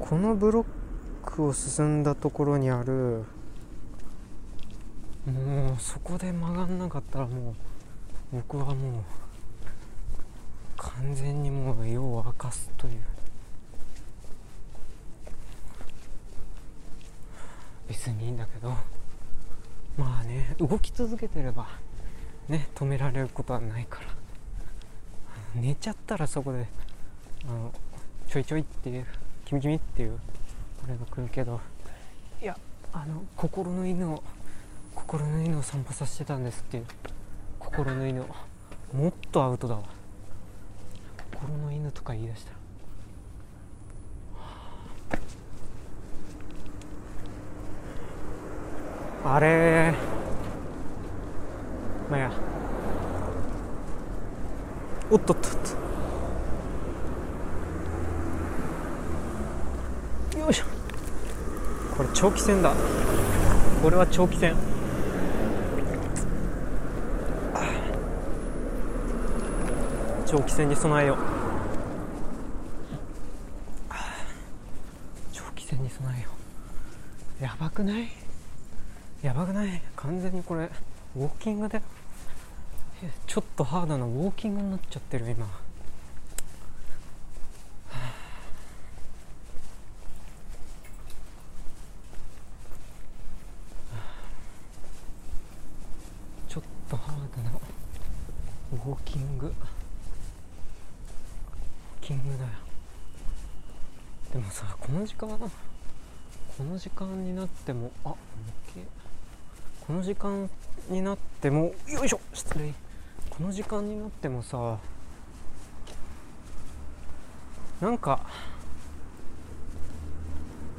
[0.00, 0.64] このブロッ
[1.24, 3.24] クを進んだところにある。
[5.24, 7.54] もうそこで曲がんなかったらもう
[8.32, 9.02] 僕はもう
[10.76, 13.00] 完全にもう夜を明かすという。
[17.88, 19.01] 別にいいんだけど。
[19.96, 21.68] まあね動き続けてれば
[22.48, 24.06] ね止められることはないから。
[25.54, 26.66] 寝ちゃったらそこで
[27.44, 27.72] あの
[28.26, 29.06] ちょいちょいっていう
[29.44, 30.18] キミキミっていう
[30.80, 31.60] これが来るけど
[32.40, 32.56] いや
[32.92, 34.22] あの心の犬を
[34.94, 36.86] 心の犬を散歩させてたんですっていう
[37.58, 38.26] 心の犬を。
[38.92, 39.82] もっとアウトだわ。
[41.40, 42.56] 心の犬とか言い出したら。
[49.24, 49.94] あれ。
[52.10, 52.32] まあや。
[55.10, 55.52] おっとっとっ
[60.32, 60.38] と。
[60.38, 60.64] よいしょ。
[61.96, 62.74] これ長期戦だ。
[63.82, 64.54] これは長期戦。
[70.26, 71.18] 長期戦に備えよう。
[75.30, 76.30] 長期戦に備えよ
[77.40, 77.44] う。
[77.44, 78.21] やばくない？
[79.22, 79.80] やばくない？
[79.94, 80.68] 完全にこれ
[81.16, 81.80] ウォーキングで？
[83.26, 85.46] ちょっとハードなウォーキングになっちゃってる今。
[85.46, 85.50] は
[93.92, 93.96] あ
[96.48, 97.50] ちょっとハードな
[98.72, 99.46] ウォーキング。
[99.46, 99.54] ウォー
[102.00, 102.50] キングだよ。
[104.32, 105.48] でもさこの時間こ
[106.64, 108.14] の時間になってもあ
[109.86, 110.48] この時間
[110.88, 112.72] になってもよいしょ失礼。
[113.30, 114.78] この時間になってもさ
[117.80, 118.20] なんか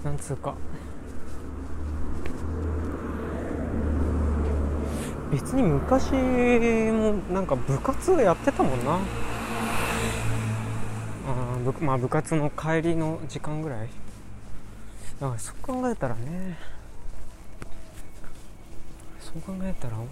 [0.04, 0.56] なんつうか
[5.32, 9.00] 別に昔もなんか部活やってたもんな。
[11.26, 13.90] あぶまあ部活の帰りの時間ぐらい。
[15.20, 16.58] だからそう考えたらね
[19.34, 19.98] そう考えたら。
[19.98, 20.08] うん。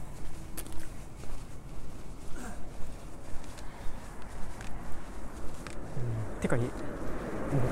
[6.41, 6.63] てかも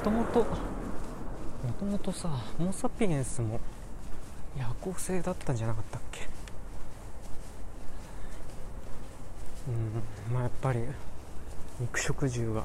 [0.04, 0.46] ともとも
[1.80, 3.60] ともとさホモ・サピエンスも
[4.58, 6.28] 夜行性だったんじゃなかったっけ？
[9.68, 10.34] うん。
[10.34, 10.82] まあやっぱり
[11.80, 12.62] 肉食獣が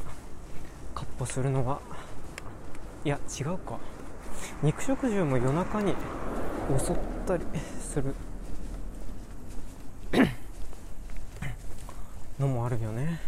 [0.95, 1.81] かっ歩するのは
[3.05, 3.79] いや違うか。
[4.63, 5.95] 肉食獣も夜中に
[6.79, 7.45] 襲ったり
[7.81, 8.15] する
[12.39, 13.21] のもあるよね。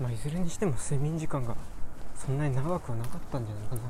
[0.00, 1.56] まあいずれにしても睡眠時間が
[2.14, 3.80] そんなに長くはなかったんじゃないかな。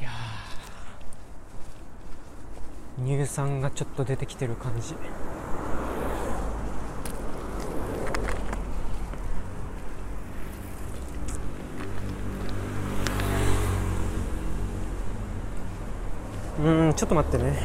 [0.00, 0.10] いや
[2.98, 4.96] 乳酸がちょっと出てきてる感じ。
[16.64, 17.62] うんちょっと待ってね。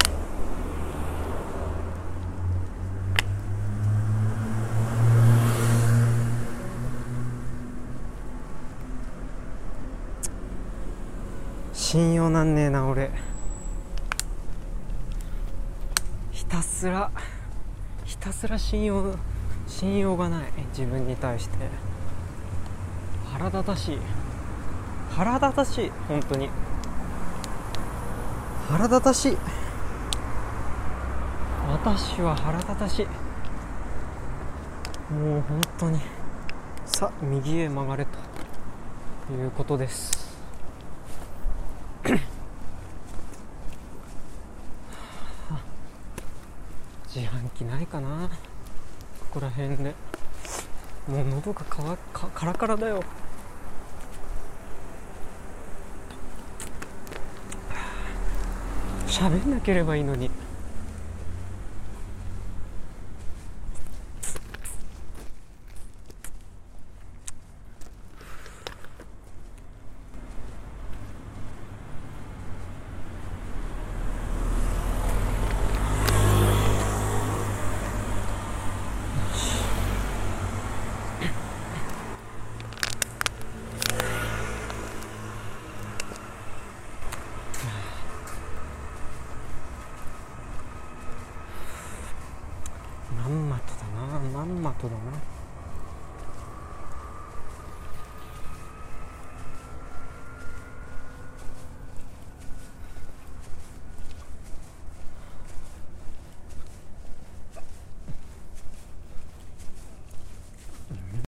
[11.71, 13.09] 信用なんねえな俺。
[16.31, 17.09] ひたすら
[18.03, 19.15] ひたすら信用
[19.65, 21.55] 信用がない自分に対して。
[23.31, 23.99] 腹立たしい。
[25.11, 26.49] 腹立たしい本当に。
[28.69, 29.37] 腹立たしい。
[31.71, 33.05] 私は腹立たしい。
[35.11, 35.99] もう本当に。
[36.85, 39.33] さあ右へ曲がれと。
[39.33, 40.37] いうことです。
[47.07, 48.29] 自販機ないかな。
[49.19, 49.95] ここら辺で。
[51.07, 53.03] もう喉がかわかカラカラだよ。
[59.19, 60.31] 喋んなければいいのに。